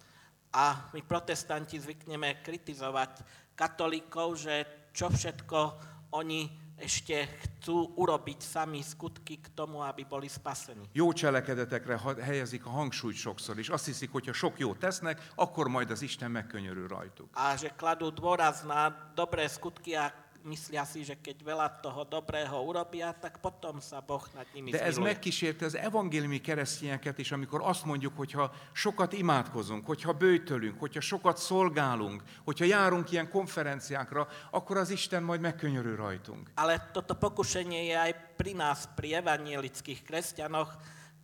A 0.49 0.89
my 0.97 1.05
protestanti 1.05 1.77
zvykneme 1.77 2.41
kritizovať 2.41 3.21
katolíkov, 3.53 4.41
že 4.41 4.65
čo 4.97 5.13
všetko 5.13 5.77
oni 6.17 6.68
ešte 6.79 7.27
chcú 7.43 7.93
urobiť 7.99 8.39
sami 8.41 8.83
skutky 8.83 9.43
k 9.43 9.51
tomu, 9.55 9.83
aby 9.83 10.07
boli 10.07 10.31
spasení. 10.31 10.89
Jó 10.93 11.13
cselekedetekre 11.13 11.99
helyezik 12.23 12.67
a 12.67 12.71
hangsúlyt 12.71 13.17
sokszor, 13.17 13.59
és 13.59 13.69
azt 13.69 13.87
hiszik, 13.87 14.11
hogy 14.11 14.27
ha 14.27 14.33
sok 14.33 14.59
jót 14.59 14.79
tesznek, 14.79 15.29
akkor 15.35 15.69
majd 15.69 15.91
az 15.91 16.03
Isten 16.03 16.31
megkönyörül 16.31 16.89
rajtuk. 16.89 17.29
A 17.35 17.57
že 17.57 17.75
kladú 17.77 18.11
dôraz 18.15 18.63
na 18.63 19.11
dobré 19.15 19.47
skutky 19.47 19.95
a 19.95 20.13
myslia 20.49 20.89
si, 20.89 21.05
že 21.05 21.21
keď 21.21 21.45
veľa 21.45 21.69
toho 21.85 22.09
dobrého 22.09 22.57
urobia, 22.65 23.13
tak 23.13 23.37
potom 23.45 23.85
sa 23.85 24.01
Boh 24.01 24.25
nad 24.33 24.49
nimi 24.57 24.73
De 24.73 24.81
ez 24.81 24.97
zmiluje. 24.97 25.13
megkísérte 25.13 25.65
az 25.69 25.77
evangéliumi 25.77 26.41
keresztényeket 26.41 27.19
is, 27.21 27.33
amikor 27.33 27.61
azt 27.61 27.85
mondjuk, 27.85 28.17
hogyha 28.17 28.51
sokat 28.73 29.13
imádkozunk, 29.13 29.87
hogyha 29.87 30.13
bőjtölünk, 30.13 30.81
hogyha 30.81 31.01
sokat 31.01 31.37
szolgálunk, 31.37 32.23
hogyha 32.45 32.65
járunk 32.65 33.13
ilyen 33.13 33.29
konferenciákra, 33.31 34.29
akkor 34.51 34.77
az 34.77 34.91
Isten 34.91 35.23
majd 35.23 35.41
megkönyörül 35.41 35.97
rajtunk. 35.97 36.51
Ale 36.57 36.81
toto 36.93 37.15
pokušenie 37.15 37.85
je 37.93 37.97
aj 37.99 38.13
pri 38.41 38.57
nás, 38.57 38.89
pri 38.97 39.21
evanielických 39.21 40.01
kresťanoch, 40.07 40.73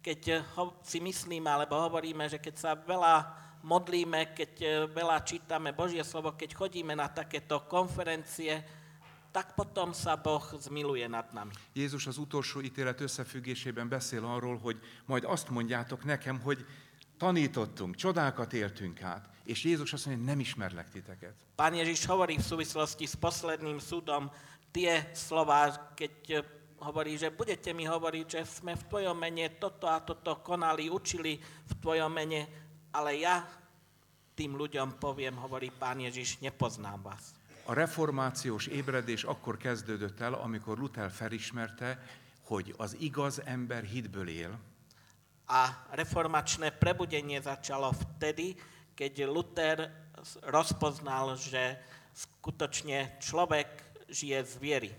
keď 0.04 0.20
eh, 0.28 0.44
ho, 0.60 0.76
si 0.84 1.00
myslíme 1.00 1.48
alebo 1.48 1.80
hovoríme, 1.80 2.28
že 2.28 2.36
keď 2.36 2.54
sa 2.60 2.70
veľa 2.76 3.14
modlíme, 3.64 4.36
keď 4.36 4.52
eh, 4.60 4.70
veľa 4.92 5.24
čítame 5.24 5.72
Božie 5.72 6.04
slovo, 6.04 6.36
keď 6.36 6.52
chodíme 6.52 6.92
na 6.92 7.08
takéto 7.08 7.64
konferencie, 7.64 8.83
tak 9.34 9.58
potom 9.58 9.90
sa 9.90 10.14
Boh 10.14 10.46
zmiluje 10.62 11.10
nad 11.10 11.26
nami. 11.34 11.50
Jézus 11.74 12.06
az 12.06 12.22
utolsó 12.22 12.62
ítélet 12.62 13.02
összefüggésében 13.02 13.90
beszél 13.90 14.22
arról, 14.22 14.62
hogy 14.62 14.78
majd 15.10 15.26
azt 15.26 15.50
mondjátok 15.50 16.06
nekem, 16.06 16.38
hogy 16.38 16.62
tanítottunk, 17.18 17.98
csodákat 17.98 18.52
éltünk 18.52 19.02
át, 19.02 19.28
és 19.42 19.64
Jézus 19.64 19.92
azt 19.92 20.06
mondja, 20.06 20.24
nem 20.24 20.40
ismerlek 20.40 20.90
titeket. 20.90 21.34
Pán 21.58 21.74
Ježiš 21.74 22.06
hovorí 22.06 22.38
v 22.38 22.46
súvislosti 22.46 23.10
s 23.10 23.18
posledným 23.18 23.82
súdom 23.82 24.30
tie 24.70 25.10
slova, 25.18 25.90
keď 25.98 26.46
hovorí, 26.78 27.18
že 27.18 27.34
budete 27.34 27.74
mi 27.74 27.90
hovoriť, 27.90 28.26
že 28.30 28.42
sme 28.46 28.78
v 28.78 28.86
tvojom 28.86 29.18
mene 29.18 29.58
toto 29.58 29.90
a 29.90 29.98
toto 29.98 30.38
konali, 30.46 30.86
učili 30.86 31.42
v 31.42 31.72
tvojom 31.82 32.10
mene, 32.10 32.46
ale 32.94 33.18
ja 33.18 33.42
tým 34.38 34.54
ľuďom 34.54 35.02
poviem, 35.02 35.34
hovorí 35.42 35.74
Pán 35.74 36.02
Ježiš, 36.06 36.38
nepoznám 36.38 37.02
vás. 37.02 37.33
A 37.64 37.72
reformációs 37.72 38.66
ébredés 38.66 39.24
akkor 39.24 39.56
kezdődött 39.56 40.20
el, 40.20 40.32
amikor 40.34 40.78
Luther 40.78 41.10
felismerte, 41.10 42.02
hogy 42.44 42.74
az 42.76 42.96
igaz 42.98 43.40
ember 43.44 43.82
hitből 43.82 44.28
él, 44.28 44.58
A 45.44 45.92
reformačné 45.92 46.72
prebudenie 46.72 47.36
začalo 47.44 47.92
vtedy, 47.92 48.56
keď 48.96 49.28
Luther 49.28 49.92
rozpoznal, 50.48 51.36
že 51.36 51.76
skutočne 52.16 53.20
človek 53.20 53.68
žije 54.08 54.40
z 54.44 54.54
viery. 54.56 54.92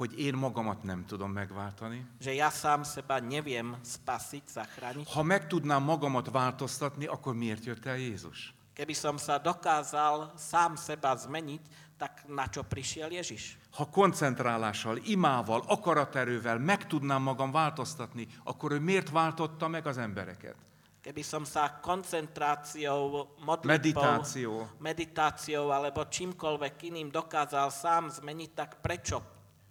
hogy 0.00 0.16
én 0.16 0.32
magamat 0.32 0.80
nem 0.80 1.04
tudom 1.04 1.28
megváltani. 1.28 2.00
Že 2.24 2.32
ja 2.32 2.48
sám 2.48 2.88
seba 2.88 3.20
neviem 3.20 3.76
spasiť, 3.84 4.44
zachrániť. 4.48 5.04
Ha 5.12 5.22
meg 5.22 5.44
tudnám 5.44 5.84
magamat 5.84 6.32
változtatni, 6.32 7.04
akkor 7.04 7.36
miért 7.36 7.68
jött 7.68 7.84
el 7.84 8.00
Jézus? 8.00 8.56
Keby 8.70 8.94
som 8.94 9.16
sa 9.18 9.36
dokázal 9.36 10.32
sám 10.38 10.78
seba 10.78 11.12
zmeniť, 11.16 11.62
tak 12.00 12.24
na 12.32 12.48
čo 12.48 12.64
prišiel 12.64 13.12
Ježiš? 13.12 13.60
Ha 13.76 13.84
koncentrálással, 13.86 15.04
imával, 15.04 15.62
akaraterővel 15.68 16.58
meg 16.58 16.86
tudnám 16.88 17.22
magam 17.22 17.52
változtatni, 17.52 18.26
akkor 18.44 18.72
ő 18.72 18.80
miért 18.80 19.10
váltotta 19.10 19.68
meg 19.68 19.86
az 19.86 19.98
embereket? 19.98 20.56
Keby 21.00 21.24
som 21.24 21.44
sa 21.48 21.80
koncentráciou, 21.80 23.32
modlitbou, 23.40 23.72
Meditáciou. 23.72 24.68
meditáciou 24.76 25.72
alebo 25.72 26.04
čímkoľvek 26.04 26.92
iným 26.92 27.08
dokázal 27.08 27.72
sám 27.72 28.12
zmeniť, 28.12 28.50
tak 28.52 28.70
prečo 28.84 29.24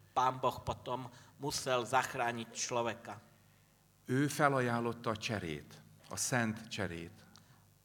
Pán 0.09 0.41
Boh 0.41 0.57
potom 0.65 1.05
musel 1.37 1.85
zachrániť 1.85 2.49
človeka? 2.49 3.13
Ő 4.09 4.25
felajánlotta 4.25 5.13
a 5.13 5.17
cserét, 5.21 5.69
a 6.09 6.17
szent 6.17 6.65
cserét. 6.67 7.13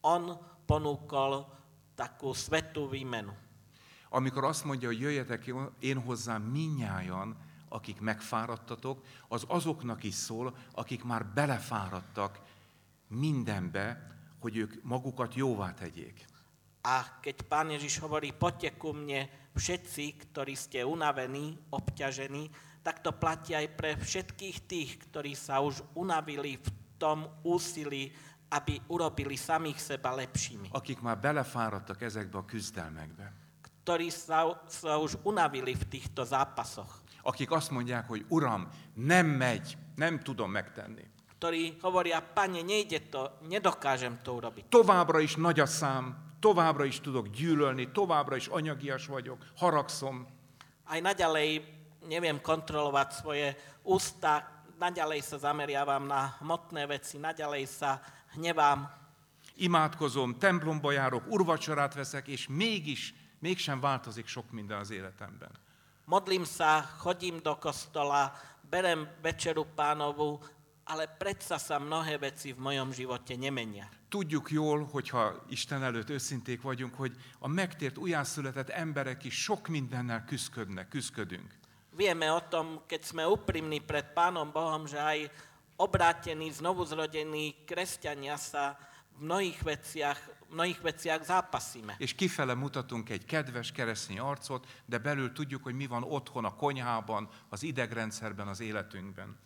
On 0.01 0.33
ponúkol 0.65 1.45
takú 1.95 2.33
svetú 2.33 2.89
výmenu. 2.89 3.33
Amikor 4.09 4.43
azt 4.43 4.63
mondja, 4.63 4.87
hogy 4.87 4.99
jöjjetek 4.99 5.53
én 5.79 6.01
hozzám 6.01 6.41
minnyájan, 6.41 7.37
akik 7.69 7.99
megfáradtatok, 7.99 9.03
az 9.27 9.43
azoknak 9.47 10.03
is 10.03 10.13
szól, 10.13 10.55
akik 10.71 11.03
már 11.03 11.25
belefáradtak 11.25 12.39
mindenbe, 13.07 14.15
hogy 14.39 14.57
ők 14.57 14.83
magukat 14.83 15.35
jóvá 15.35 15.73
tegyék. 15.73 16.25
A 16.85 17.17
keď 17.17 17.49
Pán 17.49 17.73
Ježiš 17.73 17.97
hovorí, 17.97 18.29
poďte 18.29 18.77
ku 18.77 18.93
mne 18.93 19.25
všetci, 19.57 20.29
ktorí 20.29 20.53
ste 20.53 20.85
unavení, 20.85 21.57
obťažení, 21.73 22.53
tak 22.85 23.01
to 23.01 23.09
platí 23.09 23.57
aj 23.57 23.73
pre 23.73 23.97
všetkých 23.97 24.57
tých, 24.69 24.91
ktorí 25.09 25.33
sa 25.33 25.65
už 25.65 25.81
unavili 25.97 26.61
v 26.61 26.67
tom 27.01 27.25
úsilí, 27.41 28.13
aby 28.55 28.79
urobili 28.87 29.35
samých 29.35 29.79
seba 29.83 30.15
lepšími. 30.15 30.71
Akik 30.71 31.03
már 31.03 31.19
belefáradtak 31.19 31.99
ezekbe 31.99 32.39
a 32.39 32.45
küzdelmekbe. 32.47 33.25
Ktorí 33.83 34.07
sa, 34.09 34.55
sa 34.71 34.95
už 34.97 35.19
unavili 35.27 35.75
v 35.75 35.85
týchto 35.91 36.23
zápasoch. 36.23 37.03
Akik 37.21 37.51
azt 37.51 37.69
mondják, 37.69 38.07
hogy 38.07 38.25
Uram, 38.31 38.69
nem 38.95 39.27
megy, 39.27 39.77
nem 39.95 40.23
tudom 40.23 40.51
megtenni. 40.51 41.03
Ktorí 41.35 41.77
hovoria, 41.83 42.23
pane, 42.23 42.63
nejde 42.63 43.11
to, 43.11 43.43
nedokážem 43.43 44.23
to 44.23 44.39
urobiť. 44.39 44.71
Továbbra 44.71 45.19
is 45.19 45.35
nagy 45.35 45.59
a 45.59 45.67
szám, 45.67 46.15
továbbra 46.39 46.87
is 46.87 47.03
tudok 47.03 47.27
gyűlölni, 47.27 47.91
továbbra 47.91 48.39
is 48.39 48.47
anyagias 48.47 49.05
vagyok, 49.05 49.37
haragszom. 49.59 50.25
Aj 50.87 50.99
naďalej 51.01 51.61
neviem 52.07 52.39
kontrolovať 52.39 53.09
svoje 53.19 53.47
ústa, 53.83 54.55
naďalej 54.79 55.21
sa 55.23 55.37
zameriavam 55.51 56.07
na 56.07 56.37
hmotné 56.39 56.85
veci, 56.87 57.19
naďalej 57.19 57.65
sa 57.67 57.99
hnevám, 58.35 59.03
Imádkozom, 59.55 60.35
templomba 60.39 60.91
járok, 60.91 61.23
urvacsorát 61.27 61.93
veszek, 61.93 62.27
és 62.27 62.47
mégis, 62.47 63.13
mégsem 63.39 63.79
változik 63.79 64.27
sok 64.27 64.51
minden 64.51 64.79
az 64.79 64.89
életemben. 64.91 65.51
modlím 66.05 66.45
sa, 66.45 66.85
chodím 67.01 67.41
do 67.41 67.57
kostola, 67.57 68.33
berem 68.69 69.09
večeru 69.21 69.65
pánovu, 69.75 70.39
ale 70.85 71.09
predsa 71.17 71.57
sa 71.57 71.81
mnohé 71.81 72.17
veci 72.21 72.53
v 72.53 72.61
mojom 72.61 72.93
živote 72.93 73.33
nemenia. 73.33 73.89
Tudjuk 74.09 74.51
jól, 74.51 74.85
hogyha 74.85 75.43
Isten 75.49 75.83
előtt 75.83 76.09
őszinték 76.09 76.61
vagyunk, 76.61 76.93
hogy 76.93 77.15
a 77.39 77.47
megtért, 77.47 77.97
újjászületett 77.97 78.69
emberek 78.69 79.23
is 79.23 79.43
sok 79.43 79.67
mindennel 79.67 80.23
küzdködnek, 80.23 80.87
küzdködünk. 80.87 81.57
Vieme 81.95 82.31
o 82.31 82.41
tom, 82.43 82.85
keď 82.85 83.01
sme 83.01 83.23
úprimní 83.23 83.79
pred 83.81 84.13
Pánom 84.13 84.51
Bohom, 84.51 84.85
že 84.85 84.99
aj 84.99 85.31
obrátení, 85.77 86.51
znovuzrodení 86.51 87.67
kresťania 87.67 88.39
sa 88.39 88.79
v 89.15 89.23
mnohých 89.23 89.59
veciach, 89.63 90.19
mnohých 90.51 90.81
veciach 90.83 91.21
zápasíme. 91.23 91.95
És 91.99 92.15
kifele 92.15 92.55
mutatunk 92.55 93.09
egy 93.09 93.25
kedves 93.25 93.71
keresztény 93.71 94.19
arcot, 94.19 94.67
de 94.85 94.97
belül 94.97 95.31
tudjuk, 95.31 95.63
hogy 95.63 95.75
mi 95.75 95.87
van 95.87 96.03
otthon, 96.03 96.45
a 96.45 96.55
konyhában, 96.55 97.29
az 97.49 97.63
idegrendszerben, 97.63 98.47
az 98.47 98.59
életünkben. 98.59 99.37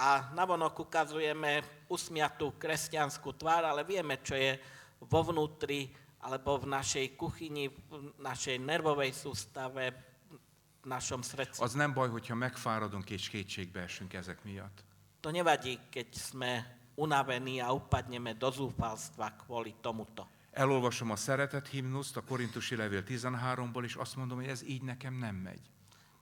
A 0.00 0.32
navonok 0.34 0.78
ukazujeme 0.78 1.60
usmiatú 1.86 2.56
kresťanskú 2.56 3.36
tvár, 3.36 3.68
ale 3.68 3.84
vieme, 3.84 4.16
čo 4.24 4.34
je 4.34 4.56
vo 4.96 5.20
vnútri, 5.20 5.92
alebo 6.24 6.56
v 6.56 6.72
našej 6.72 7.16
kuchyni, 7.16 7.68
v 7.68 8.16
našej 8.20 8.60
nervovej 8.60 9.12
sústave, 9.12 9.92
v 10.80 10.86
našom 10.88 11.20
srdci. 11.20 11.60
Az 11.60 11.76
nem 11.76 11.92
baj, 11.92 12.08
hogyha 12.08 12.34
megfáradunk 12.34 13.10
és 13.10 13.28
kétségbe 13.28 13.80
esünk 13.80 14.14
ezek 14.14 14.44
miatt. 14.44 14.84
To 15.20 15.28
nevadí, 15.28 15.92
keď 15.92 16.08
sme 16.16 16.50
unavení 16.96 17.60
a 17.60 17.72
upadneme 17.72 18.36
do 18.36 18.48
zúfalstva 18.48 19.36
kvôli 19.36 19.80
tomuto. 19.80 20.28
Elolvasom 20.50 21.14
a 21.14 21.16
szeretet 21.16 21.68
himnuszt 21.68 22.16
a 22.16 22.22
Korintusi 22.26 22.76
levél 22.76 23.02
13-ból, 23.06 23.84
és 23.84 23.94
azt 23.94 24.16
mondom, 24.16 24.38
hogy 24.38 24.48
ez 24.48 24.62
így 24.66 24.82
nekem 24.82 25.14
nem 25.14 25.36
megy. 25.36 25.62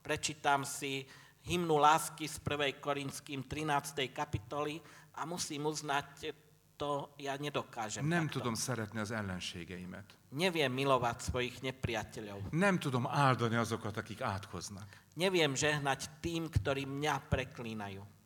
Prečítam 0.02 0.64
si 0.64 1.06
hymnu 1.46 1.78
lásky 1.78 2.26
z 2.26 2.40
1. 2.44 2.80
Korinským 2.80 3.46
13. 3.46 4.12
kapitoly 4.12 4.80
a 5.14 5.24
musím 5.26 5.64
uznať, 5.64 6.34
to 6.78 7.10
ja 7.18 7.34
nedokážem. 7.38 8.06
Nem 8.06 8.30
takto. 8.30 8.38
tudom 8.38 8.54
szeretni 8.54 9.00
az 9.00 9.10
ellenségeimet. 9.10 10.06
Neviem 10.30 10.70
milovať 10.70 11.20
svojich 11.26 11.58
nepriateľov. 11.64 12.54
Nem 12.54 12.78
tudom 12.78 13.06
áldani 13.10 13.56
azokat, 13.56 13.96
akik 13.96 14.22
átkoznak. 14.22 14.86
Neviem 15.18 15.56
žehnať 15.58 16.22
tým, 16.22 16.46
ktorí 16.46 16.86
mňa 16.86 17.26
preklínajú. 17.26 18.17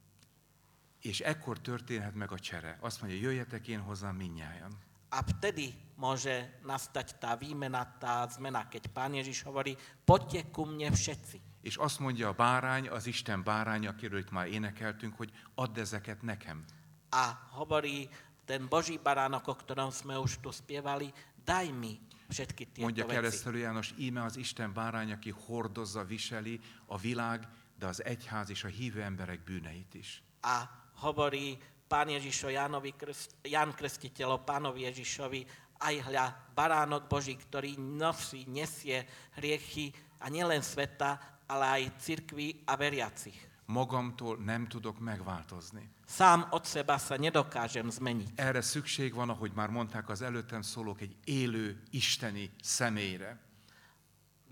És 1.03 1.21
ekkor 1.21 1.61
történhet 1.61 2.15
meg 2.15 2.33
a 2.33 2.39
csere. 2.39 2.79
Azt 2.81 3.01
mondja, 3.01 3.21
jöjjetek 3.21 3.69
én 3.69 3.81
hozzám 3.81 4.17
minnyájan. 4.17 4.79
A 5.13 5.21
vtedy 5.21 5.77
môže 6.01 6.57
nastať 6.65 7.21
tá 7.21 7.37
výmena, 7.37 7.85
tá 8.01 8.25
zmena, 8.33 8.65
keď 8.65 8.89
Pán 8.97 9.13
Ježiš 9.13 9.45
hovorí, 9.45 9.77
poďte 10.09 10.49
ku 10.49 10.65
mne 10.65 10.89
všetci. 10.89 11.61
És 11.63 11.77
azt 11.77 12.01
mondja 12.01 12.29
a 12.29 12.33
bárány, 12.33 12.89
az 12.89 13.07
Isten 13.07 13.45
bárány, 13.45 13.87
akiről 13.87 14.19
itt 14.19 14.31
már 14.31 14.47
énekeltünk, 14.47 15.17
hogy 15.17 15.31
add 15.55 15.79
ezeket 15.79 16.23
nekem. 16.23 16.65
A 17.11 17.37
hovorí 17.51 18.09
ten 18.45 18.67
Boží 18.69 18.99
baránok, 18.99 19.47
o 19.47 19.55
ktorom 19.55 19.93
sme 19.93 20.17
už 20.17 20.41
tu 20.41 20.49
spievali, 20.49 21.13
daj 21.45 21.69
mi 21.71 22.01
všetky 22.33 22.73
tieto 22.73 22.89
Mondja 22.89 23.07
keresztelő 23.07 23.59
János, 23.59 23.95
íme 23.99 24.25
az 24.25 24.37
Isten 24.37 24.73
bárány, 24.73 25.13
aki 25.13 25.31
hordozza, 25.31 26.05
viseli 26.05 26.61
a 26.87 26.97
világ, 26.99 27.49
de 27.79 27.87
az 27.87 28.05
egyház 28.05 28.51
és 28.51 28.65
a 28.65 28.69
hívő 28.69 29.03
emberek 29.03 29.45
bűneit 29.45 29.95
is. 29.95 30.23
A 30.41 30.81
hovorí 31.03 31.59
Pán 31.91 32.09
Ježiš 32.09 32.49
o 32.49 32.51
Jánovi, 32.55 32.97
Krst, 32.97 33.37
Jan 33.45 33.75
Krstiteľ 33.77 34.41
o 34.41 34.45
Pánovi 34.47 34.89
Ježišovi, 34.89 35.45
aj 35.83 35.95
hľa 36.09 36.27
baránok 36.55 37.11
Boží, 37.11 37.35
ktorý 37.35 37.77
nosí, 37.77 38.47
nesie 38.47 39.05
hriechy 39.37 39.91
a 40.23 40.31
nielen 40.31 40.63
sveta, 40.63 41.43
ale 41.51 41.65
aj 41.67 41.83
cirkvi 42.01 42.63
a 42.65 42.79
veriacich. 42.79 43.37
Magamtól 43.67 44.37
nem 44.37 44.67
tudok 44.67 44.99
megváltozni. 44.99 45.89
Sám 46.07 46.49
od 46.51 46.65
seba 46.69 46.99
sa 46.99 47.17
nedokážem 47.17 47.89
zmeniť. 47.89 48.37
Erre 48.37 48.61
szükség 48.61 49.15
van, 49.15 49.31
ahogy 49.31 49.53
már 49.55 49.69
mondták 49.69 50.09
az 50.09 50.23
előttem 50.23 50.63
szólók, 50.63 51.01
egy 51.01 51.17
élő 51.25 51.83
isteni 51.91 52.51
személyre. 52.63 53.41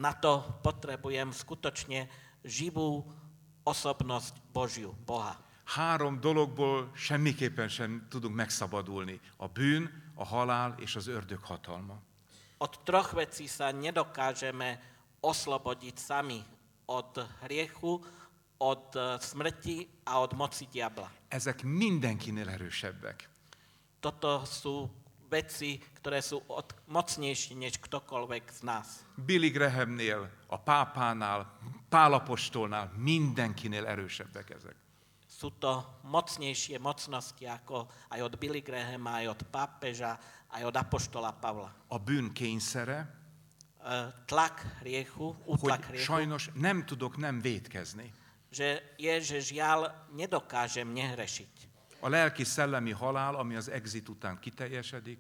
Na 0.01 0.17
to 0.17 0.61
potrebujem 0.65 1.33
skutočne 1.33 2.09
živú 2.41 3.05
osobnosť 3.61 4.41
Božiu, 4.53 4.97
Boha. 5.05 5.37
Három 5.71 6.21
dologból 6.21 6.91
semmiképpen 6.95 7.69
sem 7.69 8.07
tudunk 8.09 8.35
megszabadulni. 8.35 9.21
A 9.37 9.47
bűn, 9.47 10.03
a 10.15 10.25
halál 10.25 10.75
és 10.79 10.97
az 10.97 11.07
ördög 11.07 11.39
hatalma. 11.43 12.03
Od 12.59 12.79
troch 12.85 13.15
vecí 13.15 13.47
sa 13.47 13.71
nedokážeme 13.71 14.83
oslobodiť 15.21 15.95
sami. 15.95 16.43
Od 16.91 17.23
hriechu, 17.47 18.03
od 18.59 18.91
eh, 18.99 19.23
smrti 19.23 19.87
a 20.11 20.19
od 20.19 20.35
moci 20.35 20.67
diabla. 20.67 21.07
Ezek 21.29 21.63
mindenkinél 21.63 22.51
erősebbek. 22.51 23.31
Toto 24.03 24.43
sú 24.43 24.91
veci, 25.31 25.79
ktoré 26.03 26.19
sú 26.19 26.43
od, 26.51 26.75
mocnejšie 26.91 27.55
než 27.55 27.79
ktokoľvek 27.79 28.45
z 28.51 28.61
nás. 28.67 29.07
Billy 29.15 29.55
Grahamnél, 29.55 30.27
a 30.51 30.59
pápánál, 30.59 31.47
Pálapostolnál, 31.89 32.91
mindenkinél 32.99 33.87
erősebbek 33.87 34.51
ezek. 34.51 34.90
Sú 35.41 35.57
to 35.57 35.81
mocnejšie 36.05 36.77
mocnosti 36.77 37.49
ako 37.49 37.89
aj 38.13 38.21
od 38.21 38.37
Billy 38.37 38.61
Grahama, 38.61 39.25
aj 39.25 39.27
od 39.33 39.41
pápeža, 39.49 40.21
aj 40.53 40.69
od 40.69 40.77
apoštola 40.77 41.33
Pavla. 41.33 41.73
A 41.89 41.97
bűn 41.97 42.29
kényszere, 42.37 43.09
E, 43.81 44.13
Tlak 44.29 44.61
hriechu, 44.85 45.33
hogy 45.33 45.57
útlak 45.57 45.81
hriechu, 45.89 46.05
sajnos 46.05 46.53
nem 46.53 46.85
tudok 46.85 47.17
nem 47.17 47.41
védkezni. 47.41 48.13
že 48.53 48.83
je, 48.99 49.15
že 49.25 49.41
žiaľ 49.41 49.89
nedokážem 50.13 50.85
nehrešiť. 50.93 51.55
A 52.05 52.09
lelki 52.13 52.45
szellemi 52.45 52.93
halál, 52.93 53.41
ami 53.41 53.57
az 53.57 53.69
exit 53.73 54.09
után 54.09 54.37
kiteljesedik, 54.37 55.19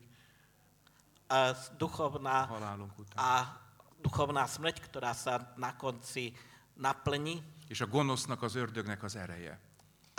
A 1.31 1.57
duchovná 1.79 2.45
halálunk 2.45 2.99
után. 2.99 3.17
a 3.17 3.33
duchovná 4.03 4.45
smrť, 4.45 4.81
ktorá 4.93 5.15
sa 5.17 5.55
na 5.57 5.73
konci 5.79 6.35
naplní 6.77 7.41
És 7.71 7.81
a 7.81 7.87
gonosznak, 7.87 8.43
az 8.43 8.55
ördögnek 8.55 9.03
az 9.03 9.17
ereje. 9.17 9.70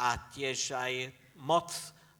A 0.02 0.18
tiež 0.34 0.74
aj 0.74 1.14
moc 1.38 1.70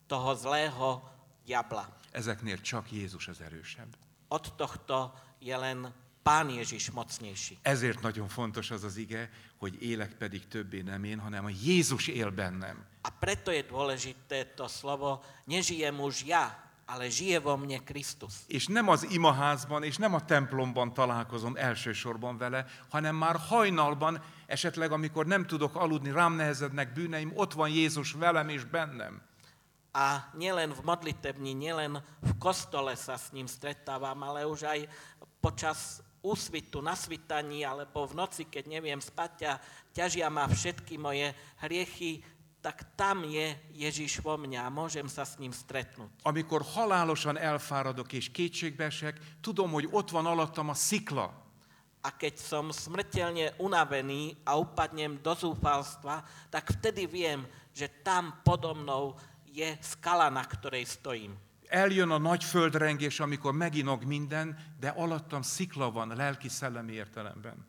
toho 0.06 0.38
zlého 0.38 1.02
diabla. 1.46 1.90
Ezeknél 2.12 2.62
csak 2.62 2.92
Jézus 2.92 3.28
az 3.28 3.42
erősebb. 3.42 3.98
Od 4.28 4.54
tohto 4.56 5.14
je 5.40 5.58
len 5.58 5.94
Pán 6.22 6.50
Ježiš 6.50 6.90
mocnejší. 6.92 7.58
Ezért 7.62 8.02
nagyon 8.02 8.28
fontos 8.28 8.72
az 8.72 8.84
az 8.84 8.98
ige, 8.98 9.30
hogy 9.58 9.82
élek 9.82 10.14
pedig 10.18 10.48
többé 10.48 10.82
nem 10.82 11.04
én, 11.04 11.20
hanem 11.20 11.46
a 11.46 11.50
Jézus 11.50 12.08
él 12.08 12.30
bennem. 12.30 12.86
A 13.02 13.10
preto 13.10 13.52
je 13.52 13.66
dôležité 13.66 14.54
to 14.54 14.70
slovo, 14.70 15.26
nežijem 15.50 15.98
už 16.00 16.24
ja, 16.30 16.54
ale 16.92 17.08
žije 17.08 17.40
vo 17.40 17.56
mne 17.56 17.80
Kristus. 17.88 18.44
És 18.52 18.68
nem 18.68 18.92
az 18.92 19.08
imaházban, 19.08 19.84
és 19.84 19.96
nem 19.96 20.14
a 20.14 20.26
templomban 20.26 20.94
találkozom 20.94 21.56
elsősorban 21.56 22.38
vele, 22.38 22.68
hanem 22.92 23.16
már 23.16 23.36
hajnalban, 23.36 24.20
esetleg 24.46 24.92
amikor 24.92 25.26
nem 25.26 25.48
tudok 25.48 25.76
aludni, 25.76 26.12
rám 26.12 26.34
nehezednek 26.34 26.94
bűneim, 26.94 27.32
ott 27.36 27.54
van 27.54 27.70
Jézus 27.70 28.12
velem 28.12 28.50
és 28.50 28.64
bennem. 28.64 29.22
A 29.92 30.32
nielen 30.40 30.72
v 30.72 30.88
modlitebni, 30.88 31.52
nielen 31.52 32.00
v 32.24 32.32
kostole 32.40 32.96
sa 32.96 33.20
s 33.20 33.36
ním 33.36 33.48
stretávam, 33.48 34.24
ale 34.24 34.48
už 34.48 34.64
aj 34.64 34.88
počas 35.44 36.00
úsvitu, 36.24 36.80
na 36.80 36.96
svitaní, 36.96 37.68
alebo 37.68 38.08
v 38.08 38.16
noci, 38.16 38.48
keď 38.48 38.72
neviem 38.72 39.04
spať 39.04 39.34
a 39.52 39.54
ťažia 39.92 40.32
ma 40.32 40.48
všetky 40.48 40.96
moje 40.96 41.36
hriechy, 41.60 42.24
tak 42.62 42.86
tam 42.94 43.26
je 43.26 43.58
Ježiš 43.74 44.22
vo 44.22 44.38
mňa 44.38 44.70
a 44.70 44.74
môžem 44.74 45.10
sa 45.10 45.26
s 45.26 45.42
ním 45.42 45.50
stretnúť. 45.50 46.14
Amikor 46.22 46.62
halálosan 46.62 47.42
elfáradok 47.42 48.14
és 48.14 48.30
kétségbeesek, 48.30 49.42
tudom, 49.42 49.74
hogy 49.74 49.90
ott 49.90 50.14
van 50.14 50.30
alattam 50.30 50.70
a 50.70 50.78
szikla. 50.78 51.34
A 52.02 52.10
keď 52.18 52.38
som 52.38 52.74
smrteľne 52.74 53.58
unavený 53.62 54.34
a 54.46 54.58
upadnem 54.58 55.22
do 55.22 55.34
zúfalstva, 55.38 56.26
tak 56.50 56.74
vtedy 56.78 57.06
viem, 57.06 57.46
že 57.74 58.02
tam 58.02 58.42
podo 58.42 58.74
mnou 58.74 59.18
je 59.46 59.78
skala, 59.82 60.30
na 60.34 60.42
ktorej 60.42 60.86
stojím. 60.86 61.38
Eljön 61.72 62.12
a 62.12 62.18
nagy 62.18 62.44
földrengés, 62.44 63.20
amikor 63.20 63.54
meginog 63.54 64.04
minden, 64.04 64.58
de 64.80 64.90
alattam 64.90 65.42
szikla 65.42 65.92
van 65.92 66.12
lelki-szellemi 66.16 66.94
értelemben. 66.94 67.66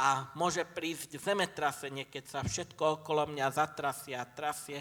A 0.00 0.32
môže 0.32 0.64
prísť 0.64 1.20
zemetrasenie, 1.20 2.08
keď 2.08 2.24
sa 2.24 2.40
všetko 2.40 3.04
okolo 3.04 3.28
mňa 3.28 3.52
zatrasie 3.52 4.16
a 4.16 4.24
trasie, 4.24 4.80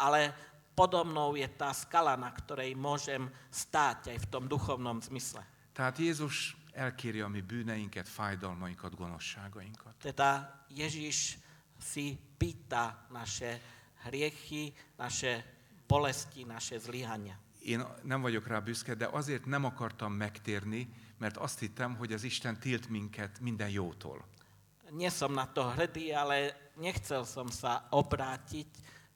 ale 0.00 0.32
podo 0.72 1.04
mnou 1.04 1.36
je 1.36 1.44
tá 1.52 1.68
skala, 1.76 2.16
na 2.16 2.32
ktorej 2.32 2.72
môžem 2.72 3.28
stáť 3.52 4.16
aj 4.16 4.18
v 4.24 4.30
tom 4.32 4.48
duchovnom 4.48 5.04
zmysle. 5.04 5.44
Tehát 5.76 6.00
Jézus 6.00 6.56
elkéri 6.72 7.20
a 7.22 7.28
mi 7.28 7.42
bűneinket, 7.42 8.08
fájdalmainkat, 8.08 8.94
gonoszságainkat. 8.94 9.94
Teda 10.00 10.64
Ježiš 10.72 11.38
si 11.78 12.16
pýta 12.16 13.04
naše 13.12 13.60
hriechy, 14.08 14.72
naše 14.98 15.44
bolesti, 15.86 16.44
naše 16.44 16.80
zlyhania. 16.80 17.36
Én 17.64 17.84
nem 18.02 18.20
vagyok 18.20 18.46
rá 18.46 18.60
büszke, 18.60 18.94
de 18.94 19.08
azért 19.12 19.44
nem 19.44 19.64
akartam 19.64 20.12
megtérni, 20.12 20.88
mert 21.18 21.36
azt 21.36 21.58
hittem, 21.58 21.96
hogy 21.96 22.12
az 22.12 22.22
Isten 22.22 22.58
tilt 22.60 22.88
minket 22.88 23.40
minden 23.40 23.68
jótól. 23.68 24.24
Nie 24.92 25.08
som 25.08 25.32
na 25.32 25.46
to 25.48 25.64
hrdý, 25.64 26.12
ale 26.12 26.52
nechcel 26.76 27.24
som 27.24 27.48
sa 27.48 27.88
obrátiť 27.94 28.68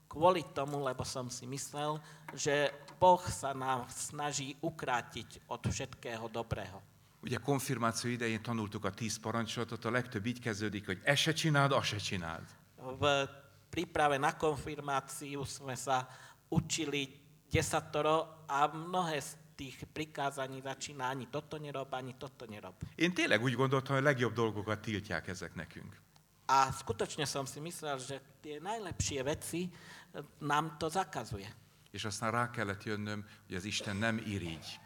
kvôli 0.09 0.41
tomu, 0.57 0.81
lebo 0.81 1.05
som 1.05 1.29
si 1.29 1.45
myslel, 1.45 2.01
že 2.33 2.73
Boh 2.97 3.21
sa 3.29 3.53
nám 3.53 3.87
snaží 3.93 4.57
ukrátiť 4.65 5.45
od 5.53 5.63
všetkého 5.69 6.27
dobrého. 6.33 6.81
Ugye 7.19 7.39
konfirmáció 7.43 8.15
idején 8.15 8.43
tanultuk 8.43 8.87
a 8.87 8.95
tíz 8.95 9.19
parancsolatot, 9.19 9.85
a 9.85 9.91
legtöbb 9.91 10.27
így 10.27 10.41
kezdődik, 10.41 10.87
hogy 10.87 11.01
ezt 11.03 11.23
se 11.23 11.33
csináld, 11.33 11.73
azt 11.73 11.89
se 11.89 11.99
csináld. 11.99 12.47
V 12.79 13.27
príprave 13.71 14.23
na 14.23 14.39
konfirmáciu 14.39 15.43
sme 15.43 15.75
sa 15.75 16.07
učili 16.49 17.11
desatoro 17.51 18.47
a 18.47 18.71
mnohé 18.71 19.19
z 19.19 19.35
tých 19.59 19.83
prikázaní 19.91 20.63
začína 20.63 21.11
ani 21.11 21.27
toto 21.27 21.59
nerob, 21.59 21.91
ani 21.91 22.15
toto 22.15 22.47
nerob. 22.47 22.79
Én 22.95 23.11
tényleg 23.11 23.43
úgy 23.43 23.59
gondoltam, 23.59 23.99
hogy 23.99 24.05
a 24.05 24.09
legjobb 24.09 24.35
dolgokat 24.35 24.81
tiltják 24.81 25.29
ezek 25.29 25.55
nekünk. 25.55 25.99
A 26.47 26.73
skutočne 26.73 27.27
som 27.27 27.45
si 27.45 27.61
myslel, 27.61 27.99
že 27.99 28.17
tie 28.41 28.57
najlepšie 28.63 29.21
veci 29.21 29.69
nám 30.41 30.79
to 30.79 30.89
zakazuje. 30.89 31.51
És 31.91 32.05
aztán 32.05 32.31
rá 32.31 32.51
kellett 32.51 32.85
jönnöm, 32.85 33.27
hogy 33.47 33.57
az 33.57 33.65
Isten 33.65 33.97
nem 33.97 34.17
irigy. 34.25 34.81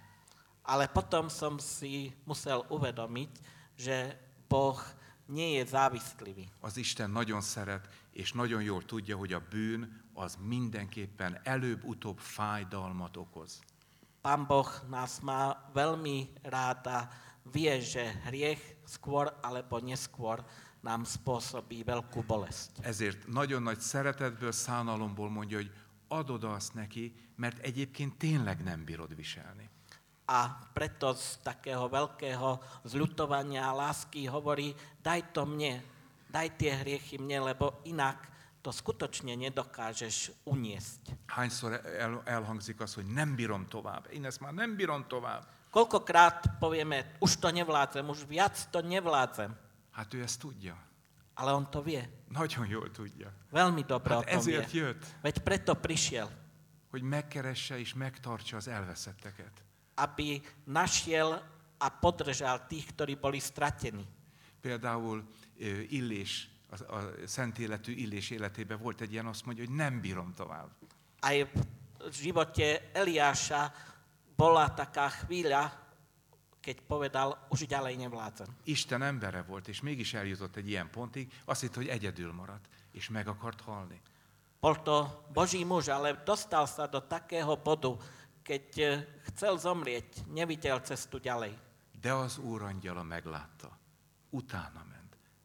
Ale 0.62 0.88
potom 0.88 1.28
som 1.28 1.58
si 1.58 2.14
musel 2.24 2.66
uvedomiť, 2.66 3.30
že 3.78 4.18
Boh 4.48 4.78
nie 5.26 5.58
je 5.58 5.64
závislivý. 5.66 6.50
Az 6.60 6.76
Isten 6.76 7.10
nagyon 7.10 7.40
szeret, 7.40 7.88
és 8.12 8.32
nagyon 8.32 8.62
jól 8.62 8.84
tudja, 8.84 9.16
hogy 9.16 9.32
a 9.32 9.42
bűn 9.50 10.02
az 10.14 10.38
mindenképpen 10.40 11.40
előbb-utóbb 11.42 12.18
fájdalmat 12.18 13.16
okoz. 13.16 13.62
Pán 14.22 14.46
Boh 14.46 14.70
nás 14.86 15.18
má 15.18 15.58
veľmi 15.74 16.30
rád 16.46 16.86
a 16.86 17.10
vie, 17.50 17.74
že 17.82 18.06
hriech 18.30 18.62
skôr 18.86 19.26
alebo 19.42 19.82
neskôr 19.82 20.38
nám 20.78 21.02
spôsobí 21.02 21.82
veľkú 21.82 22.22
bolesť. 22.22 22.86
Ezért 22.86 23.26
nagyon 23.26 23.66
nagy 23.66 23.82
szeretetből, 23.82 24.54
szánalomból 24.54 25.26
mondja, 25.26 25.58
hogy 25.58 25.74
adod 26.06 26.44
azt 26.44 26.74
neki, 26.74 27.34
mert 27.34 27.58
egyébként 27.66 28.14
tényleg 28.14 28.62
nem 28.62 28.84
bírod 28.86 29.10
viselni. 29.14 29.66
A 30.30 30.70
preto 30.70 31.18
z 31.18 31.42
takého 31.42 31.90
veľkého 31.90 32.62
zľutovania 32.86 33.66
a 33.66 33.74
lásky 33.74 34.30
hovorí, 34.30 34.70
daj 35.02 35.34
to 35.34 35.42
mne, 35.50 35.82
daj 36.30 36.54
tie 36.54 36.78
hriechy 36.78 37.18
mne, 37.18 37.52
lebo 37.52 37.82
inak 37.82 38.31
to 38.62 38.70
skutočne 38.70 39.34
nedokážeš 39.34 40.30
uniesť. 40.46 41.26
Hányszor 41.26 41.82
el, 41.82 42.22
elhangzik 42.24 42.80
az, 42.80 42.94
hogy 42.94 43.06
nem 43.06 43.34
bírom 43.34 43.66
tovább. 43.66 44.06
Én 44.14 44.24
ezt 44.24 44.40
már 44.40 44.52
nem 44.54 44.76
bírom 44.76 45.04
tovább. 45.10 45.46
Koľkokrát 45.70 46.58
povieme, 46.62 47.16
už 47.18 47.36
to 47.42 47.50
nevládzem, 47.50 48.06
už 48.08 48.24
viac 48.28 48.54
to 48.70 48.80
nevládzem. 48.80 49.56
Hát 49.90 50.14
ő 50.14 50.22
ezt 50.22 50.38
tudja. 50.40 50.76
Ale 51.34 51.52
on 51.52 51.70
to 51.70 51.82
vie. 51.82 52.08
Nagyon 52.28 52.66
jól 52.68 52.90
tudja. 52.90 53.32
Veľmi 53.50 53.82
dobre 53.82 54.14
Hát 54.14 54.22
o 54.22 54.30
tom 54.30 54.44
vie. 54.44 54.56
ezért 54.58 54.70
jött, 54.72 55.02
Veď 55.22 55.38
preto 55.38 55.74
prišiel, 55.74 56.28
hogy 56.90 57.02
megkeresse 57.02 57.78
és 57.78 57.94
megtartsa 57.94 58.56
az 58.56 58.68
elveszetteket. 58.68 59.52
aby 59.94 60.40
našiel 60.64 61.42
a 61.78 61.88
podržal 61.88 62.66
tých, 62.68 62.86
ktorí 62.94 63.16
boli 63.16 63.40
stratení. 63.40 64.06
Például 64.60 65.24
Illés, 65.88 66.48
a, 66.72 66.94
a 66.94 67.00
szent 67.26 67.58
életű 67.58 67.92
Illés 67.92 68.30
életében 68.30 68.78
volt 68.78 69.00
egy 69.00 69.12
ilyen, 69.12 69.26
azt 69.26 69.44
mondja, 69.44 69.64
hogy 69.64 69.74
nem 69.74 70.00
bírom 70.00 70.32
tovább. 70.32 70.70
Aj 71.20 71.44
v 72.10 72.14
živote 72.14 72.90
Eliáša 72.92 73.72
bola 74.34 74.74
taká 74.74 75.06
chvíľa, 75.22 75.70
keď 76.62 76.76
povedal, 76.86 77.28
už 77.50 77.66
ďalej 77.66 77.94
nevládzem. 77.98 78.50
Isten 78.64 79.02
embere 79.02 79.42
volt, 79.42 79.68
és 79.68 79.80
mégis 79.82 80.14
eljutott 80.14 80.56
egy 80.56 80.68
ilyen 80.68 80.90
pontig, 80.90 81.30
azt 81.44 81.60
hitt, 81.60 81.74
hogy 81.74 81.88
egyedül 81.88 82.32
maradt, 82.32 82.66
és 82.92 83.08
meg 83.08 83.28
akart 83.28 83.60
halni. 83.60 84.00
Bol 84.62 84.82
to 84.82 85.26
Boží 85.34 85.66
muž, 85.66 85.90
ale 85.90 86.22
dostal 86.22 86.66
sa 86.70 86.86
do 86.86 87.02
takého 87.02 87.58
bodu, 87.58 87.98
keď 88.46 88.66
eh, 88.78 89.02
chcel 89.34 89.58
zomrieť, 89.58 90.22
nevidel 90.30 90.78
cestu 90.86 91.18
ďalej. 91.18 91.54
De 92.02 92.14
az 92.14 92.38
Úr 92.38 92.62
angyala 92.62 93.02
meglátta, 93.02 93.70
utána 94.30 94.91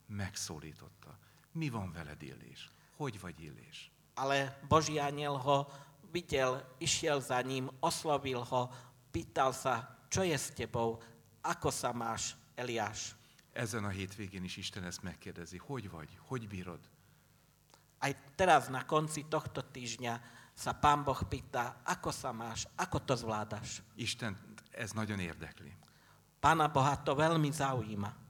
megszólította. 0.08 1.18
Mi 1.52 1.70
van 1.70 1.92
veled, 1.92 2.22
Illés? 2.22 2.70
Hogy 2.96 3.20
vagy, 3.20 3.42
Illés? 3.42 3.92
Ale 4.14 4.60
Boží 4.68 5.00
aniel 5.00 5.38
ho 5.38 5.70
videl, 6.12 6.76
išiel 6.78 7.22
za 7.22 7.42
ním, 7.42 7.70
oslovil 7.80 8.42
ho, 8.44 8.72
pýtal 9.12 9.54
sa, 9.54 9.98
čo 10.08 10.24
je 10.24 10.38
s 10.38 10.50
tebou, 10.56 11.02
ako 11.42 11.70
sa 11.70 11.94
máš, 11.94 12.36
Eliáš. 12.56 13.16
Ezen 13.54 13.86
a 13.86 13.90
hétvégén 13.90 14.44
is 14.44 14.58
Isten 14.58 14.84
ezt 14.84 15.02
megkérdezi, 15.02 15.58
hogy 15.58 15.90
vagy, 15.90 16.18
hogy 16.28 16.48
bírod? 16.48 16.80
Aj 17.98 18.14
teraz 18.36 18.70
na 18.70 18.86
konci 18.86 19.26
tohto 19.26 19.66
týždňa 19.66 20.22
sa 20.54 20.74
Pán 20.78 21.02
Boh 21.02 21.18
pýta, 21.26 21.82
ako 21.82 22.14
sa 22.14 22.30
máš, 22.30 22.70
ako 22.78 23.02
to 23.02 23.14
zvládaš. 23.18 23.82
Isten 23.98 24.38
ez 24.78 24.94
nagyon 24.94 25.20
érdekli. 25.20 25.74
Pána 26.38 26.70
Boha 26.70 26.94
to 27.02 27.18
veľmi 27.18 27.50
zaujíma. 27.50 28.27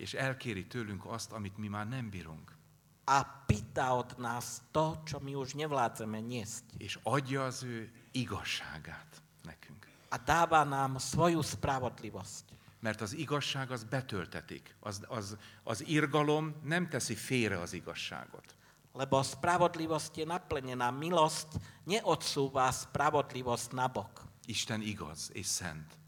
És 0.00 0.14
elkéri 0.14 0.66
tőlünk 0.66 1.06
azt, 1.06 1.32
amit 1.32 1.56
mi 1.56 1.68
már 1.68 1.88
nem 1.88 2.10
bírunk. 2.10 2.56
A 3.04 3.22
pýta 3.46 3.96
od 3.96 4.16
nás 4.16 4.64
to, 4.70 5.02
čo 5.04 5.20
my 5.20 5.36
už 5.36 5.52
nevládzeme 5.60 6.24
niesť. 6.24 6.64
És 6.80 6.96
adja 7.02 7.44
az 7.44 7.62
ő 7.62 7.92
igazságát 8.10 9.22
nekünk. 9.44 9.84
A 10.08 10.16
dáva 10.16 10.64
nám 10.64 10.96
svoju 10.96 11.44
spravodlivosť. 11.44 12.44
Mert 12.80 13.00
az 13.00 13.12
igazság 13.12 13.70
az 13.70 13.84
betöltetik. 13.84 14.76
Az, 14.80 15.04
az, 15.08 15.36
az 15.62 15.84
irgalom 15.86 16.54
nem 16.64 16.88
teszi 16.88 17.14
félre 17.14 17.60
az 17.60 17.72
igazságot. 17.72 18.56
Lebo 18.96 19.20
spravodlivosť 19.20 20.16
je 20.16 20.24
naplnená. 20.24 20.88
Milosť 20.88 21.60
neodsúva 21.84 22.72
spravodlivosť 22.72 23.76
na 23.76 23.84
bok. 23.92 24.24
Isten 24.48 24.80
igaz 24.80 25.28
és 25.36 25.46
szent. 25.46 25.99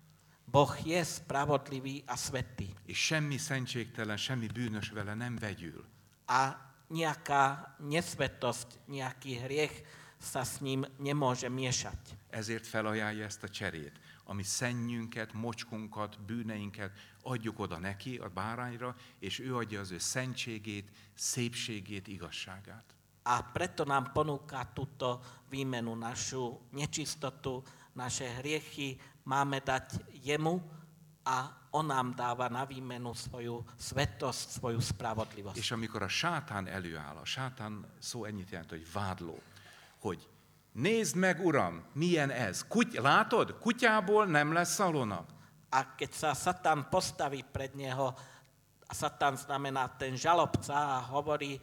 Boh 0.53 0.77
je 0.85 1.01
spravodlivý 1.01 2.05
a 2.05 2.17
svetý. 2.17 2.69
És 2.85 2.99
semmi 3.01 3.41
szentségtelen, 3.41 4.17
semmi 4.21 4.47
bűnös 4.53 4.93
vele 4.93 5.15
nem 5.15 5.37
vegyül. 5.41 5.81
A 6.29 6.53
nejaká 6.93 7.73
nesvetosť, 7.81 8.85
nejaký 8.85 9.41
hriech 9.49 9.73
sa 10.21 10.45
s 10.45 10.61
ním 10.61 10.85
nemôže 11.01 11.49
miešať. 11.49 12.21
Ezért 12.29 12.67
felajánlja 12.69 13.25
ezt 13.25 13.43
a 13.43 13.49
cserét, 13.49 13.97
ami 14.29 14.43
szennyünket, 14.43 15.33
mocskunkat, 15.33 16.21
bűneinket 16.21 16.93
adjuk 17.23 17.59
oda 17.59 17.79
neki, 17.79 18.17
a 18.21 18.29
bárányra, 18.29 18.97
és 19.19 19.41
ő 19.41 19.57
adja 19.57 19.81
az 19.81 19.91
ő 19.91 19.99
szentségét, 19.99 20.89
szépségét, 21.15 22.09
igazságát. 22.09 22.85
A 23.23 23.43
preto 23.43 23.85
nám 23.85 24.13
ponúka 24.13 24.71
túto 24.75 25.21
výmenu, 25.49 25.95
našu 25.95 26.61
nečistotu, 26.71 27.63
naše 27.95 28.29
hriechy 28.41 28.97
máme 29.25 29.61
dať 29.61 30.01
jemu 30.25 30.61
a 31.23 31.51
on 31.73 31.89
nám 31.89 32.13
dáva 32.13 32.53
na 32.53 32.69
výmenu 32.69 33.15
svoju 33.17 33.65
svetosť, 33.79 34.61
svoju 34.61 34.81
spravodlivosť. 34.81 35.57
És 35.57 35.73
amikor 35.73 36.03
a 36.05 36.11
sátán 36.11 36.69
előáll, 36.69 37.17
a 37.17 37.25
sátán 37.25 37.87
szó 37.99 38.25
ennyit 38.25 38.51
jelent, 38.51 38.71
hogy 38.71 38.85
vádló, 38.93 39.39
hogy 40.01 40.29
nézd 40.73 41.17
meg, 41.17 41.41
uram, 41.41 41.85
milyen 41.93 42.31
ez. 42.31 42.67
Kuty, 42.69 43.01
látod? 43.01 43.59
Kutyából 43.59 44.27
nem 44.27 44.53
lesz 44.53 44.75
szalona. 44.75 45.25
A 45.73 45.97
keď 45.97 46.11
sa 46.13 46.31
Satan 46.37 46.85
postaví 46.93 47.41
pred 47.49 47.73
neho, 47.73 48.13
a 48.85 48.95
Satan 48.95 49.41
znamená 49.41 49.89
ten 49.97 50.13
žalobca 50.21 50.77
a 50.77 51.09
hovorí, 51.09 51.57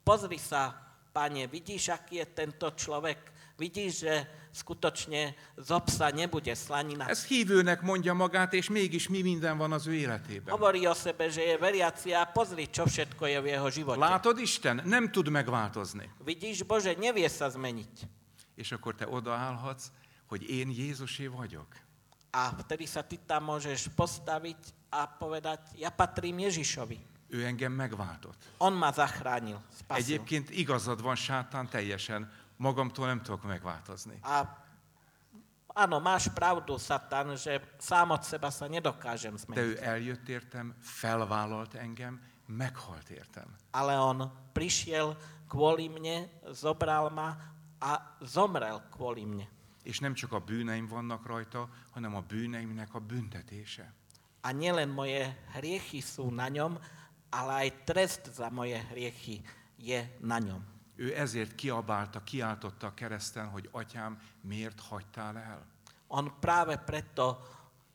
pozri 0.00 0.40
sa, 0.40 0.72
pane, 1.12 1.44
vidíš, 1.44 1.92
aký 1.92 2.24
je 2.24 2.26
tento 2.32 2.72
človek? 2.72 3.20
Vidíš, 3.60 4.08
že 4.08 4.14
skutočne 4.56 5.36
z 5.60 5.68
obsa 5.68 6.08
nebude 6.08 6.56
slanina. 6.56 7.04
Ez 7.12 7.28
hívőnek 7.28 7.84
mondja 7.84 8.16
magát, 8.16 8.56
és 8.56 8.72
mégis 8.72 9.12
mi 9.12 9.20
minden 9.20 9.60
van 9.60 9.72
az 9.72 9.84
ő 9.86 9.94
életében. 9.94 10.48
Hovorí 10.48 10.88
o 10.88 10.96
sebe, 10.96 11.28
že 11.28 11.44
je 11.44 11.60
veriaci 11.60 12.16
a 12.16 12.24
pozri, 12.24 12.72
čo 12.72 12.88
všetko 12.88 13.28
je 13.28 13.38
v 13.44 13.46
jeho 13.52 13.68
živote. 13.68 14.00
Látod, 14.00 14.40
Isten 14.40 14.80
nem 14.88 15.12
tud 15.12 15.28
megváltozni. 15.28 16.08
Vidíš, 16.24 16.64
Bože, 16.64 16.96
nevie 16.96 17.28
sa 17.28 17.52
zmeniť. 17.52 18.08
És 18.56 18.72
akkor 18.72 18.96
te 18.96 19.04
odaállhatsz, 19.04 19.92
hogy 20.26 20.48
én 20.48 20.72
Jézusé 20.72 21.28
vagyok. 21.28 21.68
A 22.30 22.54
vtedy 22.64 22.86
sa 22.86 23.02
ty 23.02 23.18
tam 23.26 23.50
môžeš 23.50 23.90
postaviť 23.92 24.88
a 24.88 25.06
povedať, 25.06 25.74
ja 25.76 25.90
patrím 25.90 26.46
Ježišovi. 26.48 26.98
Ő 27.30 27.44
engem 27.44 27.72
megváltott. 27.72 28.38
On 28.58 28.72
ma 28.74 28.90
zachránil, 28.90 29.62
spasil. 29.78 30.02
Egyébként 30.02 30.50
igazad 30.50 31.00
van, 31.02 31.14
sátán, 31.14 31.68
teljesen. 31.68 32.32
Magamtól 32.60 33.06
nem 33.06 33.22
tudok 33.24 33.42
megváltozni. 33.48 34.20
A 34.20 34.44
áno, 35.72 35.96
máš 35.96 36.28
pravdu, 36.28 36.76
Satan, 36.76 37.32
že 37.36 37.56
sám 37.80 38.12
od 38.12 38.22
seba 38.22 38.52
sa 38.52 38.68
nedokážem 38.68 39.32
De 39.32 39.40
zmeniť. 39.40 39.64
ő 39.64 39.78
eljött 39.80 40.28
értem, 40.28 40.74
felvállalt 40.80 41.74
engem, 41.74 42.20
meghalt 42.46 43.08
értem. 43.08 43.48
Ale 43.72 43.96
on 43.96 44.28
prišiel 44.52 45.16
kvôli 45.48 45.88
mne, 45.88 46.28
zobral 46.52 47.08
ma 47.10 47.36
a 47.80 47.96
zomrel 48.20 48.84
kvôli 48.92 49.24
mne. 49.24 49.48
És 49.82 49.98
nem 49.98 50.12
csak 50.14 50.32
a 50.32 50.38
bűneim 50.44 50.86
vannak 50.86 51.26
rajta, 51.26 51.68
hanem 51.90 52.14
a 52.14 52.20
bűneimnek 52.20 52.94
a 52.94 53.00
büntetése. 53.00 53.94
A 54.40 54.52
nielen 54.52 54.88
moje 54.88 55.36
hriechy 55.52 56.00
sú 56.00 56.28
na 56.28 56.48
ňom, 56.48 56.76
ale 57.30 57.52
aj 57.52 57.68
trest 57.84 58.22
za 58.36 58.48
moje 58.52 58.76
hriechy 58.92 59.40
je 59.76 60.00
na 60.20 60.38
ňom. 60.38 60.60
Ő 61.00 61.16
ezért 61.16 61.54
kiabálta, 61.54 62.22
kiáltotta 62.22 62.86
a 62.86 62.94
kereszten, 62.94 63.48
hogy 63.48 63.68
atyám, 63.72 64.20
miért 64.40 64.80
hagytál 64.80 65.38
el? 65.38 65.66
On 66.06 66.32
práve 66.40 66.76
preto 66.76 67.38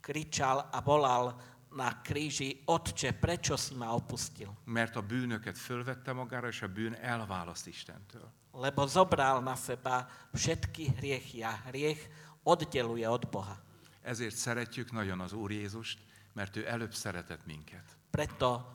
kričal 0.02 0.70
a 0.72 0.82
volal 0.82 1.42
na 1.70 2.02
kríži, 2.02 2.62
Otče, 2.66 3.12
prečo 3.12 3.58
si 3.58 3.76
ma 3.76 3.94
opustil? 3.96 4.54
Mert 4.64 4.96
a 4.96 5.02
bűnöket 5.02 5.58
fölvette 5.58 6.14
magára, 6.14 6.48
és 6.48 6.62
a 6.62 6.68
bűn 6.68 6.94
elválaszt 6.94 7.68
Istentől. 7.68 8.32
Lebo 8.52 8.88
zobral 8.88 9.42
na 9.42 9.56
seba 9.56 10.08
všetky 10.34 10.94
hriechy 10.98 11.44
a 11.44 11.60
hriech 11.66 12.10
oddeluje 12.44 13.10
od 13.10 13.28
Boha. 13.30 13.58
Ezért 14.02 14.36
szeretjük 14.36 14.92
nagyon 14.92 15.20
az 15.20 15.34
Úr 15.34 15.52
Jézust, 15.52 16.00
mert 16.34 16.56
ő 16.56 16.68
előbb 16.68 16.94
szeretett 16.94 17.46
minket. 17.46 17.98
Preto 18.10 18.66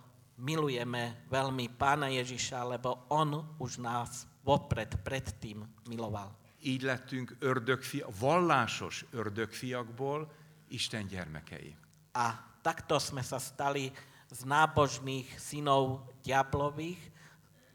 milujeme 0.40 1.28
veľmi 1.28 1.76
Pána 1.76 2.08
Ježiša, 2.08 2.64
lebo 2.64 3.06
On 3.12 3.56
už 3.60 3.78
nás 3.78 4.24
vopred, 4.40 4.88
predtým 5.04 5.62
miloval. 5.86 6.32
Így 6.60 6.82
lettünk 6.82 7.36
ördögfia, 7.40 8.04
vallásos 8.20 9.04
ördögfiakból 9.12 10.28
Isten 10.68 11.06
gyermekei. 11.06 11.76
A 12.12 12.36
takto 12.60 13.00
sme 13.00 13.24
sa 13.24 13.40
stali 13.40 13.88
z 14.28 14.40
nábožných 14.44 15.26
synov 15.40 16.04
diablových 16.20 17.00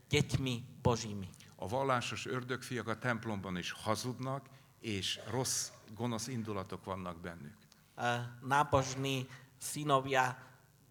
deťmi 0.07 0.85
Božími. 0.85 1.27
A 1.57 1.65
vallásos 1.65 2.29
ördögfiak 2.29 2.87
a 2.87 2.95
templomban 2.95 3.57
is 3.57 3.73
hazudnak, 3.73 4.45
és 4.85 5.19
rossz, 5.33 5.73
gonosz 5.97 6.27
indulatok 6.27 6.85
vannak 6.85 7.17
bennük. 7.17 7.57
E, 7.97 8.21
nábožní 8.45 9.25
synovia 9.57 10.37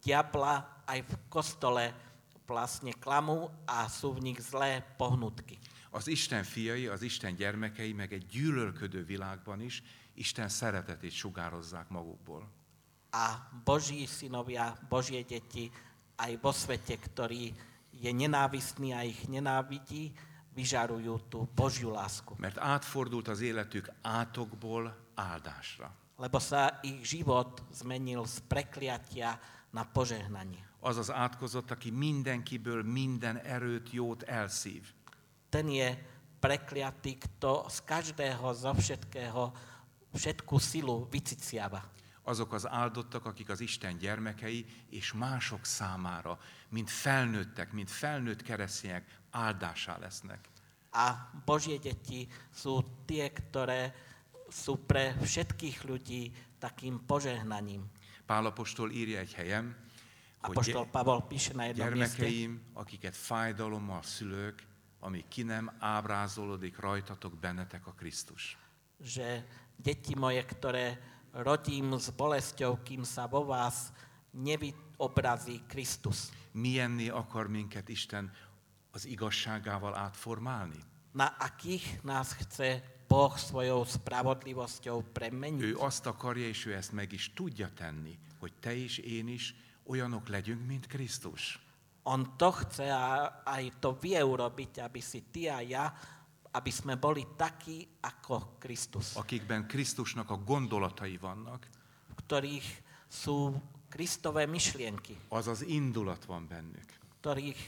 diabla 0.02 0.73
aj 0.86 1.00
v 1.04 1.12
kostole 1.28 1.84
vlastne 2.44 2.92
klamú 2.96 3.48
a 3.64 3.88
sú 3.88 4.12
v 4.16 4.32
nich 4.32 4.40
zlé 4.40 4.84
pohnutky. 5.00 5.56
Az 5.90 6.06
Isten 6.08 6.44
fiai, 6.44 6.86
az 6.86 7.02
Isten 7.02 7.34
gyermekei, 7.34 7.92
meg 7.92 8.12
egy 8.12 8.26
gyűlölködő 8.26 9.04
világban 9.04 9.60
is 9.60 9.82
Isten 10.14 10.48
szeretetét 10.48 11.12
sugározzák 11.12 11.88
magukból. 11.88 12.50
A 13.10 13.26
Boží 13.64 14.06
synovia, 14.06 14.74
Božie 14.88 15.22
deti 15.22 15.70
aj 16.18 16.32
vo 16.42 16.50
svete, 16.50 16.98
ktorý 16.98 17.54
je 17.94 18.10
nenávistný 18.10 18.90
a 18.90 19.06
ich 19.06 19.30
nenávidí, 19.30 20.10
vyžarujú 20.54 21.14
tú 21.30 21.38
Božiu 21.54 21.94
lásku. 21.94 22.34
Mert 22.38 22.58
átfordult 22.58 23.28
az 23.28 23.40
életük 23.40 23.90
átokból 24.02 24.94
áldásra. 25.14 25.90
Lebo 26.18 26.38
sa 26.38 26.78
ich 26.82 27.02
život 27.02 27.62
zmenil 27.74 28.22
z 28.26 28.38
prekliatia 28.46 29.34
na 29.74 29.82
požehnanie. 29.82 30.62
Az 30.80 30.96
az 30.96 31.10
átkozott, 31.10 31.70
aki 31.70 31.90
mindenkiből 31.90 32.82
minden 32.82 33.36
erőt, 33.36 33.90
jót 33.90 34.22
elszív. 34.22 34.94
Ten 35.50 35.68
je 35.68 35.98
prekliatý, 36.38 37.18
kto 37.18 37.66
z 37.68 37.82
každého, 37.82 38.54
zo 38.54 38.72
všetkého, 38.74 39.52
všetku 40.14 40.58
silu 40.62 41.08
vyciciava. 41.10 41.82
Azok 42.24 42.52
az 42.52 42.68
áldottak, 42.68 43.26
akik 43.26 43.48
az 43.48 43.60
Isten 43.60 43.98
gyermekei, 43.98 44.66
és 44.90 45.12
mások 45.12 45.64
számára, 45.64 46.38
mint 46.68 46.90
felnőttek, 46.90 47.72
mint 47.72 47.90
felnőtt 47.90 48.42
keresztények, 48.42 49.20
áldásá 49.30 49.98
lesznek. 49.98 50.48
A 50.94 51.10
Božie 51.44 51.78
deti 51.82 52.30
sú 52.54 52.86
tie, 53.04 53.26
ktoré 53.34 53.90
sú 54.46 54.78
pre 54.86 55.18
všetkých 55.18 55.82
ľudí 55.84 56.30
takým 56.62 57.02
požehnaním. 57.02 57.82
Pálapostól 58.26 58.90
írja 58.90 59.18
egy 59.18 59.34
helyem, 59.34 59.76
hogy 60.40 60.56
Apostol 60.56 60.86
Pavol 60.86 61.22
píše 61.22 61.52
na 61.54 61.64
jednom 61.64 61.92
mieste, 61.92 62.16
gyermekeim, 62.16 62.62
akiket 62.72 63.16
fájdalommal 63.16 64.02
szülök, 64.02 64.62
ami 65.00 65.24
ki 65.28 65.42
nem 65.42 65.76
ábrázolódik 65.78 66.78
rajtatok 66.78 67.38
bennetek 67.38 67.86
a 67.86 67.92
Krisztus. 67.92 68.56
že 69.04 69.44
deti 69.76 70.14
moje, 70.14 70.40
ktoré 70.46 70.96
rodím 71.34 71.98
s 71.98 72.08
bolesťou, 72.14 72.80
kým 72.86 73.02
sa 73.02 73.26
vo 73.26 73.44
vás 73.44 73.90
nevyobrazí 74.32 75.66
Kristus. 75.66 76.30
Milyenné 76.54 77.10
akar 77.10 77.50
minket 77.50 77.88
Isten 77.90 78.30
az 78.94 79.04
igazságával 79.04 79.94
átformálni? 79.94 80.78
Na 81.12 81.34
akých 81.38 82.02
nás 82.02 82.34
chce 82.34 82.82
Boh 83.08 83.34
svojou 83.38 83.84
spravodlivosťou 83.84 85.12
premeniť? 85.12 85.62
Ő 85.62 85.78
azt 85.78 86.06
akarja, 86.06 86.48
és 86.48 86.66
ő 86.66 86.74
ezt 86.74 86.92
meg 86.92 87.12
is 87.12 87.32
tudja 87.34 87.70
tenni, 87.74 88.18
hogy 88.40 88.52
te 88.60 88.74
és 88.74 88.98
én 88.98 89.28
is 89.28 89.54
olyanok 89.84 90.28
legyünk, 90.28 90.66
mint 90.66 90.86
Krisztus. 90.86 91.60
On 92.04 92.36
to 92.36 92.50
chce 92.52 92.92
a 92.92 93.40
aj 93.44 93.80
to 93.80 93.96
vie 93.96 94.20
urobiť, 94.20 94.84
aby 94.84 95.00
si 95.00 95.24
ty 95.32 95.48
a 95.48 95.60
ja, 95.64 95.88
aby 96.54 96.70
sme 96.70 96.94
boli 97.00 97.34
takí 97.34 97.82
ako 98.04 98.60
Kristus, 98.60 99.16
Akikben 99.16 99.66
Krisztusnak 99.66 100.30
a 100.30 100.38
gondolatai 100.38 101.16
vannak, 101.18 101.66
v 102.06 102.12
ktorých 102.24 102.68
sú 103.08 103.56
Kristové 103.88 104.46
myšlienky, 104.46 105.16
az 105.32 105.48
az 105.48 105.62
indulat 105.64 106.22
van 106.28 106.46
bennük. 106.46 106.88
v 106.88 107.12
ktorých 107.24 107.60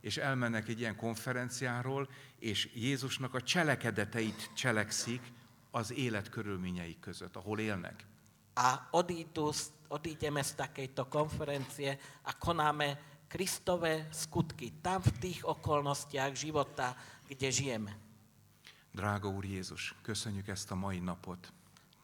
És 0.00 0.16
elmennek 0.16 0.68
egy 0.68 0.80
ilyen 0.80 0.96
konferenciáról, 0.96 2.08
és 2.38 2.70
Jézusnak 2.74 3.34
a 3.34 3.40
cselekedeteit 3.42 4.50
cselekszik 4.54 5.32
az 5.70 5.92
élet 5.92 6.28
körülményei 6.28 6.96
között, 7.00 7.36
ahol 7.36 7.58
élnek. 7.60 8.04
A 8.54 8.88
odídu, 8.90 9.52
z- 9.52 9.72
odídeme 9.88 10.42
z 10.42 10.54
takejto 10.54 11.04
konferencie 11.08 11.98
a 12.22 12.32
konáme 12.38 13.00
Kristové 13.28 14.08
skutky 14.12 14.72
tam 14.80 15.02
v 15.02 15.10
tých 15.20 15.44
okolnostiach 15.44 16.32
života, 16.32 16.96
kde 17.28 17.50
žijeme. 17.52 17.92
Drága 18.96 19.28
Úr 19.28 19.44
Jézus, 19.44 19.94
köszönjük 20.02 20.48
ezt 20.48 20.70
a 20.70 20.74
mai 20.74 20.98
napot. 20.98 21.52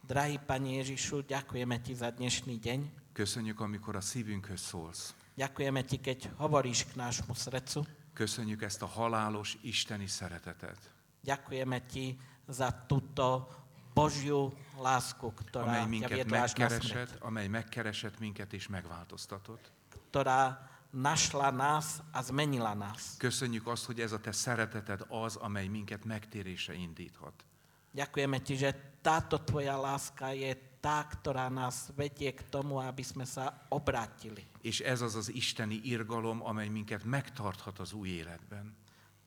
Drahý 0.04 0.36
Pane 0.44 0.68
Ježišu, 0.82 1.24
ďakujeme 1.24 1.80
Ti 1.80 1.94
za 1.94 2.10
dnešný 2.10 2.58
deň. 2.60 2.80
Köszönjük, 3.12 3.60
amikor 3.60 3.96
a 3.96 4.00
szívünkhöz 4.00 4.60
szólsz. 4.60 5.14
Ďakujeme 5.36 5.80
Ti, 5.84 5.96
keď 5.98 6.18
hovoríš 6.36 6.92
k 6.92 7.00
nášmu 7.00 7.32
srdcu. 7.32 7.84
Köszönjük 8.12 8.62
ezt 8.62 8.82
a 8.82 8.86
halálos 8.86 9.56
isteni 9.62 10.06
szeretetet, 10.06 10.78
Ďakujeme 11.22 11.78
Ti 11.86 12.18
za 12.50 12.68
túto 12.86 13.48
Božiu 13.94 14.52
lásku, 14.80 15.30
ktorá 15.30 15.84
amely 15.84 15.84
ťa 15.84 15.88
minket 15.88 16.16
viedla 16.16 16.38
až 16.42 16.52
na 16.56 16.68
smrť. 16.68 16.82
megkeresett, 16.82 17.12
amely 17.22 17.48
megkeresett 17.48 18.16
minket 18.18 18.50
és 18.52 18.68
megváltoztatott. 18.68 19.70
Ktorá 19.88 20.58
našla 20.90 21.50
nás 21.50 22.02
a 22.12 22.20
zmenila 22.20 22.74
nás. 22.74 23.16
Köszönjük 23.16 23.66
azt, 23.66 23.84
hogy 23.84 24.00
ez 24.00 24.12
a 24.12 24.20
te 24.20 24.32
szereteted 24.32 25.04
az, 25.08 25.36
amely 25.36 25.68
minket 25.68 26.04
megtérésre 26.04 26.74
indíthat. 26.74 27.44
Ďakujeme 27.92 28.40
Ti, 28.40 28.54
že 28.56 28.70
táto 29.00 29.40
Tvoja 29.40 29.76
láska 29.80 30.32
je 30.32 30.71
tá, 30.82 31.06
ktorá 31.06 31.46
nás 31.46 31.94
vedie 31.94 32.34
k 32.34 32.42
tomu, 32.50 32.82
aby 32.82 33.06
sme 33.06 33.22
sa 33.22 33.54
obrátili. 33.70 34.42
És 34.66 34.82
ez 34.82 34.98
az 34.98 35.14
az 35.14 35.30
isteni 35.30 35.78
irgalom, 35.86 36.42
amely 36.42 36.68
minket 36.68 37.06
megtarthat 37.06 37.78
az 37.78 37.94
új 37.94 38.26
életben. 38.26 38.74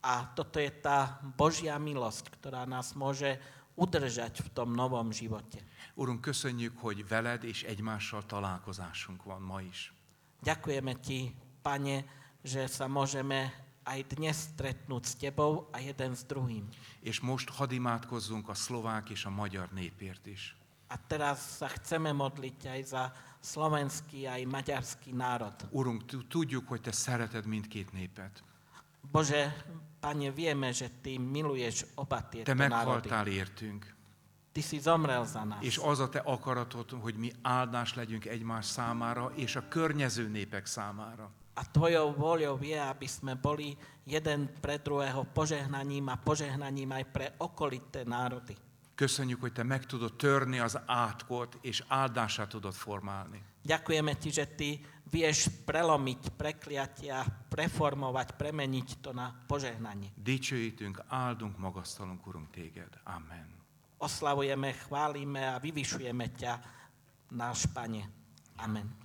A 0.03 0.35
toto 0.35 0.59
je 0.59 0.69
tá 0.69 1.17
Božia 1.39 1.79
milosť, 1.79 2.29
ktorá 2.37 2.67
nás 2.67 2.93
môže 2.93 3.39
udržať 3.79 4.43
v 4.43 4.49
tom 4.51 4.75
novom 4.75 5.09
živote. 5.15 5.63
Urunk, 5.95 6.21
köszönjük, 6.21 6.77
hogy 6.77 7.07
veled 7.07 7.43
és 7.43 7.63
egymással 7.63 8.25
találkozásunk 8.25 9.23
van 9.23 9.41
ma 9.41 9.63
is. 9.63 9.91
Ďakujeme 10.43 10.93
Ti, 10.99 11.33
Pane, 11.63 12.05
že 12.43 12.67
sa 12.67 12.85
môžeme 12.85 13.49
aj 13.85 13.99
dnes 14.13 14.53
stretnúť 14.53 15.03
s 15.05 15.13
Tebou 15.17 15.71
a 15.73 15.81
jeden 15.81 16.13
s 16.13 16.21
druhým. 16.27 16.69
És 17.01 17.19
most 17.23 17.49
hadd 17.49 17.71
imádkozzunk 17.71 18.49
a 18.49 18.53
szlovák 18.53 19.09
és 19.09 19.25
a 19.25 19.31
magyar 19.31 19.71
népért 19.71 20.25
is. 20.25 20.55
A 20.87 20.95
teraz 20.97 21.57
sa 21.59 21.67
chceme 21.67 22.13
modliť 22.13 22.59
aj 22.69 22.81
za 22.85 23.03
slovenský 23.41 24.25
aj 24.29 24.41
maďarský 24.45 25.13
národ. 25.13 25.53
Urunk, 25.71 26.05
tu- 26.05 26.25
tudjuk, 26.25 26.65
hogy 26.67 26.81
te 26.81 26.91
szereted 26.93 27.45
mindkét 27.45 27.93
népet. 27.93 28.43
Bože, 29.11 29.53
Pane, 29.99 30.29
vieme, 30.29 30.69
že 30.73 30.89
Ty 31.01 31.17
miluješ 31.17 31.85
oba 31.97 32.21
Te 32.21 32.41
národy. 32.53 32.53
meghaltál 32.53 33.27
értünk. 33.27 33.93
Ty 34.51 34.61
si 34.61 34.79
zomrel 34.79 35.25
za 35.25 35.43
nás. 35.43 35.61
És 35.61 35.77
az 35.77 35.99
a 35.99 36.09
te 36.09 36.19
akaratod, 36.25 36.89
hogy 37.01 37.15
mi 37.15 37.31
áldás 37.41 37.93
legyünk 37.93 38.25
egymás 38.25 38.65
számára 38.65 39.31
és 39.35 39.55
a 39.55 39.67
környező 39.67 40.27
népek 40.29 40.65
számára. 40.65 41.29
A 41.55 41.63
Tvojou 41.71 42.11
voľou 42.13 42.59
je, 42.59 42.75
aby 42.75 43.07
sme 43.07 43.35
boli 43.39 43.77
jeden 44.03 44.51
pre 44.59 44.75
druhého 44.77 45.23
požehnaním 45.31 46.07
a 46.11 46.19
požehnaním 46.19 46.91
aj 46.91 47.03
pre 47.15 47.27
okolité 47.39 48.03
národy. 48.03 48.55
Köszönjük, 48.95 49.41
hogy 49.41 49.51
te 49.51 49.63
meg 49.63 49.85
tudod 49.85 50.13
törni 50.13 50.59
az 50.59 50.79
átkot, 50.85 51.57
és 51.61 51.83
áldását 51.87 52.49
tudod 52.49 52.73
formálni. 52.73 53.43
Ďakujeme 53.65 54.13
Ti, 54.15 54.29
že 54.29 54.45
Ty 54.45 54.69
vieš 55.09 55.49
prelomiť 55.65 56.37
prekliatia, 56.37 57.25
preformovať, 57.49 58.37
premeniť 58.37 59.01
to 59.01 59.11
na 59.11 59.33
požehnanie. 59.49 60.13
Dicsőítünk, 60.15 61.01
áldunk, 61.07 61.57
magasztalunk, 61.57 62.21
Urunk, 62.27 62.49
téged. 62.53 62.89
Amen. 63.03 63.49
Oslavujeme, 63.97 64.73
chválime 64.85 65.43
a 65.49 65.57
vyvyšujeme 65.57 66.29
ťa, 66.37 66.53
náš 67.33 67.65
Pane. 67.73 68.05
Amen. 68.61 69.04